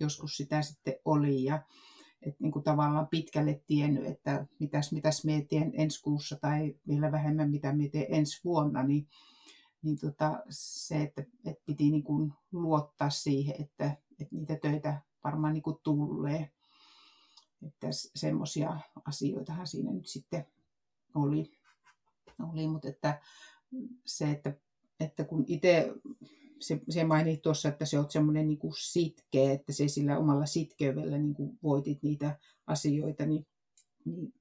joskus 0.00 0.36
sitä 0.36 0.62
sitten 0.62 0.94
oli 1.04 1.44
ja 1.44 1.62
että 2.22 2.36
niin 2.42 2.52
kuin 2.52 2.62
tavallaan 2.62 3.08
pitkälle 3.08 3.62
tiennyt, 3.66 4.06
että 4.06 4.46
mitäs, 4.58 4.92
mitäs 4.92 5.24
me 5.24 5.46
teen 5.50 5.72
ensi 5.74 6.02
kuussa 6.02 6.36
tai 6.40 6.74
vielä 6.88 7.12
vähemmän 7.12 7.50
mitä 7.50 7.72
me 7.72 7.88
teen 7.88 8.06
ensi 8.08 8.40
vuonna, 8.44 8.82
niin 8.82 9.08
niin 9.86 9.98
tota, 10.00 10.42
se, 10.50 11.02
että, 11.02 11.24
että 11.44 11.62
piti 11.66 11.90
niin 11.90 12.02
kuin 12.02 12.32
luottaa 12.52 13.10
siihen, 13.10 13.54
että, 13.62 13.96
että 14.20 14.36
niitä 14.36 14.56
töitä 14.56 15.00
varmaan 15.24 15.54
niin 15.54 15.62
kuin 15.62 15.76
tulee. 15.82 16.50
Että 17.66 17.86
semmoisia 18.14 18.80
asioitahan 19.04 19.66
siinä 19.66 19.92
nyt 19.92 20.06
sitten 20.06 20.46
oli. 21.14 21.52
oli 22.50 22.68
mutta 22.68 22.88
että 22.88 23.20
se, 24.04 24.30
että, 24.30 24.52
että 25.00 25.24
kun 25.24 25.44
itse 25.46 25.92
se, 26.60 26.80
se 26.88 27.04
mainit 27.04 27.42
tuossa, 27.42 27.68
että 27.68 27.84
se 27.84 27.98
on 27.98 28.10
semmoinen 28.10 28.48
niin 28.48 28.58
sitkeä, 28.78 29.52
että 29.52 29.72
se 29.72 29.88
sillä 29.88 30.18
omalla 30.18 30.46
sitkeydellä 30.46 31.18
niin 31.18 31.34
kuin 31.34 31.58
voitit 31.62 32.02
niitä 32.02 32.38
asioita, 32.66 33.26
niin, 33.26 33.46
niin 34.04 34.34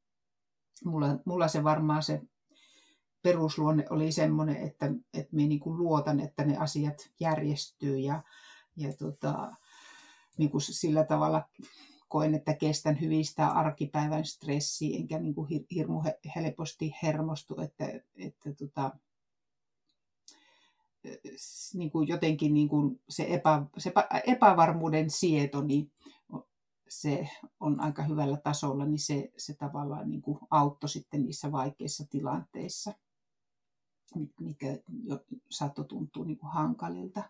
mulla, 0.86 1.20
mulla 1.26 1.48
se 1.48 1.64
varmaan 1.64 2.04
se 2.04 2.22
perusluonne 3.22 3.86
oli 3.90 4.12
semmoinen, 4.12 4.58
että, 4.58 4.86
että 5.14 5.36
me 5.36 5.48
niin 5.48 5.60
kuin 5.60 5.78
luotan, 5.78 6.20
että 6.20 6.46
ne 6.46 6.58
asiat 6.58 7.12
järjestyy 7.20 7.98
ja, 7.98 8.24
ja 8.78 8.94
tota, 8.94 9.52
niin 10.38 10.52
kuin 10.52 10.62
sillä 10.62 11.04
tavalla 11.04 11.50
koen, 12.08 12.36
että 12.36 12.54
kestän 12.54 13.02
hyvin 13.02 13.26
sitä 13.26 13.48
arkipäivän 13.48 14.26
stressiä, 14.26 14.98
enkä 14.98 15.20
niin 15.20 15.36
kuin 15.36 15.66
hirmu 15.76 16.04
helposti 16.36 16.94
hermostu, 17.04 17.62
että, 17.62 17.86
että 18.16 18.54
tota, 18.54 18.92
niin 21.74 21.92
kuin 21.92 22.08
jotenkin 22.08 22.54
niin 22.54 22.70
kuin 22.70 23.02
se, 23.10 23.26
epä, 23.30 23.66
se 23.78 23.94
epävarmuuden 24.28 25.10
sieto, 25.10 25.62
niin 25.62 25.92
se 26.90 27.30
on 27.60 27.80
aika 27.80 28.04
hyvällä 28.04 28.38
tasolla, 28.38 28.86
niin 28.86 29.00
se, 29.00 29.32
se 29.38 29.54
tavallaan 29.54 30.10
niin 30.10 30.22
kuin 30.22 30.40
auttoi 30.50 30.90
sitten 30.90 31.24
niissä 31.24 31.52
vaikeissa 31.52 32.04
tilanteissa 32.10 32.94
mikä 34.40 34.78
saattoi 35.50 35.86
tuntua 35.86 36.26
niin 36.26 36.38
kuin 36.38 36.52
hankalilta. 36.52 37.24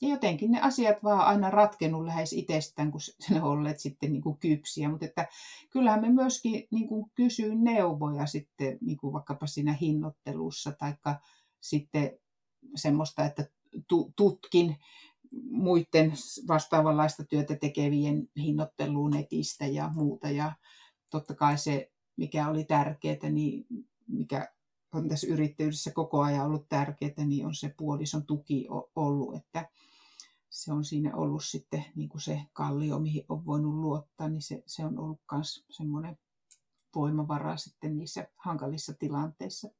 Ja 0.00 0.08
jotenkin 0.08 0.50
ne 0.50 0.60
asiat 0.60 1.04
vaan 1.04 1.26
aina 1.26 1.50
ratkennut 1.50 2.04
lähes 2.04 2.32
itsestään, 2.32 2.92
kun 2.92 3.00
ne 3.30 3.42
olleet 3.52 3.80
sitten 3.80 4.12
niin 4.12 4.22
kuin 4.22 4.38
kypsiä. 4.38 4.88
Mutta 4.88 5.06
että 5.06 5.26
kyllähän 5.70 6.00
me 6.00 6.12
myöskin 6.12 6.68
niin 6.70 6.88
kuin 6.88 7.10
kysyin 7.14 7.64
neuvoja 7.64 8.26
sitten 8.26 8.78
niin 8.80 8.96
kuin 8.96 9.12
vaikkapa 9.12 9.46
siinä 9.46 9.72
hinnoittelussa, 9.72 10.72
tai 10.72 10.94
sitten 11.60 12.18
semmoista, 12.74 13.24
että 13.24 13.44
tutkin 14.16 14.76
muiden 15.50 16.12
vastaavanlaista 16.48 17.24
työtä 17.24 17.56
tekevien 17.56 18.28
hinnoitteluun 18.36 19.10
netistä 19.10 19.66
ja 19.66 19.90
muuta. 19.94 20.30
Ja 20.30 20.52
totta 21.10 21.34
kai 21.34 21.58
se, 21.58 21.92
mikä 22.16 22.48
oli 22.48 22.64
tärkeää, 22.64 23.30
niin 23.30 23.66
mikä 24.06 24.52
on 24.92 25.08
tässä 25.08 25.26
yrittäjyydessä 25.26 25.90
koko 25.90 26.22
ajan 26.22 26.46
ollut 26.46 26.68
tärkeää, 26.68 27.24
niin 27.24 27.46
on 27.46 27.54
se 27.54 27.74
puolison 27.76 28.26
tuki 28.26 28.66
ollut, 28.96 29.36
että 29.36 29.68
se 30.50 30.72
on 30.72 30.84
siinä 30.84 31.16
ollut 31.16 31.44
sitten 31.44 31.84
niin 31.94 32.08
kuin 32.08 32.20
se 32.20 32.42
kallio, 32.52 32.98
mihin 32.98 33.24
on 33.28 33.46
voinut 33.46 33.74
luottaa, 33.74 34.28
niin 34.28 34.42
se, 34.42 34.62
se 34.66 34.84
on 34.84 34.98
ollut 34.98 35.20
myös 35.32 35.64
semmoinen 35.70 36.18
voimavara 36.94 37.56
sitten 37.56 37.96
niissä 37.96 38.28
hankalissa 38.36 38.94
tilanteissa. 38.94 39.70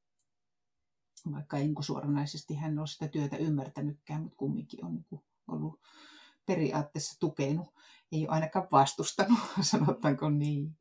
Vaikka 1.32 1.56
ei 1.56 1.66
niin 1.66 1.82
suoranaisesti 1.82 2.54
hän 2.54 2.78
ole 2.78 2.86
sitä 2.86 3.08
työtä 3.08 3.36
ymmärtänytkään, 3.36 4.22
mutta 4.22 4.36
kumminkin 4.36 4.84
on 4.84 4.94
niin 4.94 5.20
ollut 5.48 5.80
periaatteessa 6.46 7.20
tukenut. 7.20 7.74
Ei 8.12 8.26
ole 8.26 8.34
ainakaan 8.34 8.68
vastustanut, 8.72 9.38
sanotaanko 9.60 10.30
niin 10.30 10.76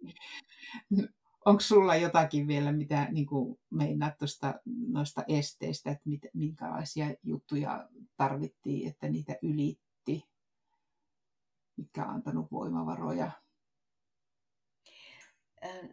onko 1.47 1.59
sulla 1.61 1.95
jotakin 1.95 2.47
vielä, 2.47 2.71
mitä 2.71 3.07
niin 3.11 3.27
meinaat 3.69 4.17
tuosta, 4.17 4.53
noista 4.87 5.23
esteistä, 5.27 5.91
että 5.91 6.09
mit, 6.09 6.21
minkälaisia 6.33 7.15
juttuja 7.23 7.89
tarvittiin, 8.17 8.89
että 8.89 9.09
niitä 9.09 9.35
ylitti, 9.41 10.29
mitkä 11.77 12.05
on 12.05 12.09
antanut 12.09 12.51
voimavaroja? 12.51 13.31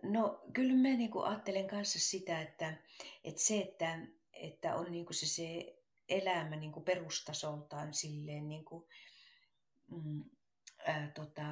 No 0.03 0.43
kyllä 0.53 0.75
mä 0.75 0.97
niin 0.97 1.11
ajattelen 1.25 1.67
kanssa 1.67 1.99
sitä, 1.99 2.41
että, 2.41 2.77
että 3.25 3.41
se, 3.41 3.61
että, 3.61 3.99
että 4.35 4.75
on 4.75 4.93
niin 4.93 5.07
kuin 5.07 5.15
se, 5.15 5.27
se 5.27 5.77
elämä 6.09 6.57
niin 6.57 6.73
kuin 6.73 6.85
perustasoltaan 6.85 7.95
silleen 7.95 8.49
niin 8.49 8.65
kuin, 8.65 8.85
mm, 9.91 10.25
ää, 10.87 11.11
tota, 11.15 11.43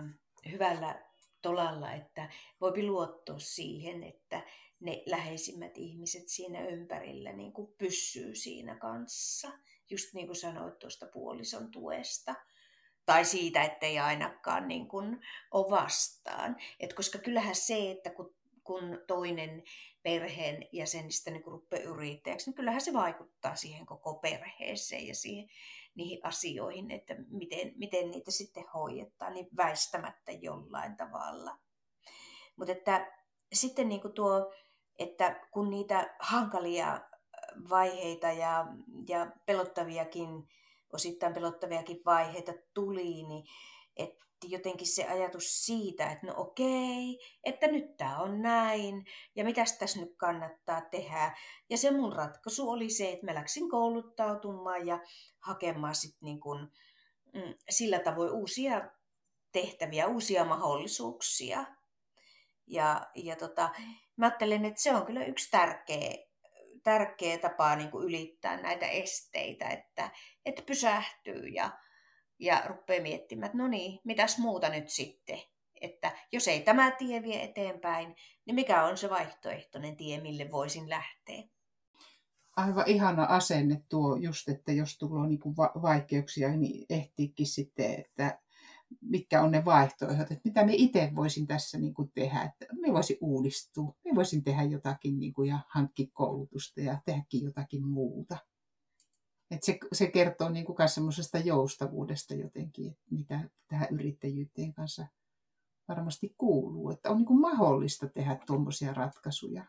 hyvällä 0.51 1.03
tolalla, 1.43 1.93
että 1.93 2.30
voi 2.61 2.83
luottaa 2.83 3.39
siihen, 3.39 4.03
että 4.03 4.43
ne 4.80 5.03
läheisimmät 5.07 5.78
ihmiset 5.78 6.28
siinä 6.28 6.66
ympärillä 6.66 7.33
niin 7.33 7.53
kuin 7.53 7.74
pysyy 7.78 8.35
siinä 8.35 8.76
kanssa. 8.76 9.53
Just 9.91 10.14
niin 10.14 10.26
kuin 10.26 10.37
sanoit 10.37 10.78
tuosta 10.78 11.07
puolison 11.07 11.70
tuesta. 11.70 12.35
Tai 13.07 13.24
siitä, 13.24 13.62
ettei 13.62 13.99
ainakaan 13.99 14.68
niin 14.68 14.89
kuin 14.89 15.20
ole 15.51 15.70
vastaan. 15.70 16.57
Et 16.80 16.93
koska 16.93 17.18
kyllähän 17.18 17.55
se, 17.55 17.91
että 17.91 18.11
kun, 18.11 18.35
kun 18.64 18.98
toinen 19.06 19.62
perheen 20.02 20.68
jäsenistä 20.72 21.30
niin 21.30 21.44
rupeaa 21.46 21.82
yrittäjäksi, 21.82 22.50
niin 22.50 22.54
kyllähän 22.54 22.80
se 22.80 22.92
vaikuttaa 22.92 23.56
siihen 23.56 23.86
koko 23.86 24.14
perheeseen 24.14 25.06
ja 25.06 25.14
siihen, 25.14 25.48
niihin 25.94 26.20
asioihin, 26.22 26.90
että 26.90 27.14
miten, 27.28 27.72
miten 27.76 28.10
niitä 28.10 28.30
sitten 28.30 28.64
hoidetaan, 28.74 29.34
niin 29.34 29.48
väistämättä 29.56 30.32
jollain 30.32 30.96
tavalla. 30.96 31.58
Mutta 32.56 32.72
että 32.72 33.12
sitten 33.52 33.88
niin 33.88 34.00
kuin 34.00 34.14
tuo, 34.14 34.52
että 34.98 35.46
kun 35.50 35.70
niitä 35.70 36.16
hankalia 36.20 37.00
vaiheita 37.68 38.32
ja, 38.32 38.66
ja 39.08 39.30
pelottaviakin, 39.46 40.48
osittain 40.92 41.34
pelottaviakin 41.34 42.02
vaiheita 42.04 42.52
tuli, 42.74 43.22
niin 43.22 43.44
että 43.96 44.24
jotenkin 44.49 44.86
se 44.86 45.09
ajatus 45.09 45.66
siitä, 45.66 46.11
että 46.11 46.26
no 46.26 46.34
okei, 46.36 47.18
että 47.45 47.66
nyt 47.66 47.97
tämä 47.97 48.18
on 48.18 48.43
näin 48.43 49.05
ja 49.36 49.45
mitä 49.45 49.64
tässä 49.78 50.01
nyt 50.01 50.16
kannattaa 50.16 50.80
tehdä. 50.80 51.36
Ja 51.70 51.78
se 51.78 51.90
mun 51.90 52.12
ratkaisu 52.12 52.70
oli 52.70 52.90
se, 52.90 53.12
että 53.12 53.26
mä 53.26 53.34
läksin 53.34 53.70
kouluttautumaan 53.70 54.86
ja 54.86 55.01
hakemaan 55.38 55.95
sit 55.95 56.16
niin 56.20 56.40
kun, 56.40 56.72
mm, 57.34 57.55
sillä 57.70 57.99
tavoin 57.99 58.32
uusia 58.32 58.90
tehtäviä, 59.53 60.07
uusia 60.07 60.45
mahdollisuuksia. 60.45 61.64
Ja, 62.66 63.11
ja 63.14 63.36
tota, 63.36 63.70
mä 64.16 64.26
ajattelen, 64.26 64.64
että 64.64 64.82
se 64.82 64.95
on 64.95 65.07
kyllä 65.07 65.24
yksi 65.24 65.51
tärkeä, 65.51 66.14
tärkeä 66.82 67.38
tapa 67.38 67.76
niin 67.76 67.90
ylittää 68.05 68.62
näitä 68.62 68.86
esteitä, 68.86 69.68
että, 69.68 70.11
että 70.47 70.62
pysähtyy 70.62 71.47
ja, 71.47 71.70
ja 72.43 72.62
rupeaa 72.66 73.03
miettimään, 73.03 73.47
että 73.47 73.59
no 73.59 73.68
niin, 73.68 74.01
mitäs 74.05 74.38
muuta 74.38 74.68
nyt 74.68 74.88
sitten. 74.88 75.38
Että 75.80 76.12
jos 76.32 76.49
ei 76.49 76.61
tämä 76.61 76.90
tie 76.90 77.22
vie 77.22 77.43
eteenpäin, 77.43 78.16
niin 78.47 78.55
mikä 78.55 78.84
on 78.84 78.97
se 78.97 79.11
vaihtoehtoinen 79.11 79.97
tie, 79.97 80.20
mille 80.20 80.51
voisin 80.51 80.90
lähteä? 80.90 81.43
Aivan 82.57 82.84
ihana 82.86 83.24
asenne 83.24 83.82
tuo 83.88 84.16
just, 84.16 84.49
että 84.49 84.72
jos 84.72 84.99
tulee 84.99 85.26
niin 85.26 85.40
vaikeuksia, 85.82 86.57
niin 86.57 86.86
ehtiikin 86.90 87.47
sitten, 87.47 88.01
että 88.01 88.38
mitkä 89.01 89.43
on 89.43 89.51
ne 89.51 89.64
vaihtoehdot, 89.64 90.30
että 90.30 90.40
mitä 90.45 90.64
me 90.64 90.72
itse 90.74 91.12
voisin 91.16 91.47
tässä 91.47 91.78
niin 91.78 91.95
kuin 91.95 92.11
tehdä, 92.14 92.43
että 92.43 92.66
me 92.72 92.93
voisin 92.93 93.16
uudistua, 93.20 93.95
me 94.05 94.14
voisin 94.14 94.45
tehdä 94.45 94.62
jotakin 94.62 95.18
niin 95.18 95.32
kuin 95.32 95.49
ja 95.49 95.59
hankkia 95.68 96.07
koulutusta 96.12 96.80
ja 96.80 96.99
tehdäkin 97.05 97.45
jotakin 97.45 97.86
muuta. 97.86 98.36
Et 99.53 99.62
se, 99.62 99.78
se 99.92 100.07
kertoo 100.07 100.48
niin 100.48 100.64
kuin 100.64 100.88
semmoisesta 100.88 101.38
joustavuudesta 101.38 102.34
jotenkin, 102.34 102.90
että 102.90 103.03
mitä 103.11 103.40
tähän 103.68 103.88
yrittäjyyteen 103.90 104.72
kanssa 104.72 105.07
varmasti 105.88 106.34
kuuluu. 106.38 106.90
Että 106.90 107.11
on 107.11 107.16
niin 107.16 107.26
kuin 107.26 107.40
mahdollista 107.40 108.09
tehdä 108.09 108.38
tuommoisia 108.46 108.94
ratkaisuja. 108.94 109.64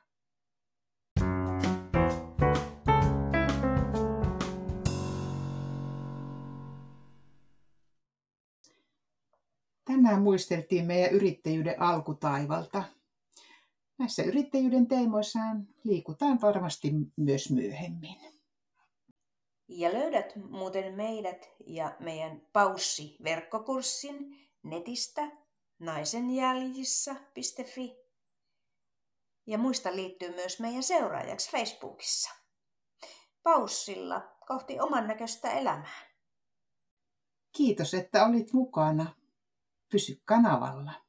Tänään 9.85 10.21
muisteltiin 10.21 10.85
meidän 10.85 11.11
yrittäjyyden 11.11 11.81
alkutaivalta. 11.81 12.83
Näissä 13.97 14.23
yrittäjyyden 14.23 14.87
teemoissaan 14.87 15.67
liikutaan 15.83 16.41
varmasti 16.41 16.93
myös 17.17 17.51
myöhemmin. 17.51 18.32
Ja 19.75 19.93
löydät 19.93 20.35
muuten 20.35 20.93
meidät 20.93 21.49
ja 21.65 21.95
meidän 21.99 22.41
Paussi-verkkokurssin 22.53 24.49
netistä 24.63 25.31
naisenjäljissä.fi. 25.79 27.95
Ja 29.47 29.57
muista 29.57 29.95
liittyy 29.95 30.35
myös 30.35 30.59
meidän 30.59 30.83
seuraajaksi 30.83 31.51
Facebookissa. 31.51 32.35
Paussilla 33.43 34.35
kohti 34.47 34.79
oman 34.79 35.07
näköistä 35.07 35.51
elämää. 35.51 36.13
Kiitos, 37.51 37.93
että 37.93 38.25
olit 38.25 38.53
mukana. 38.53 39.15
Pysy 39.91 40.21
kanavalla. 40.25 41.02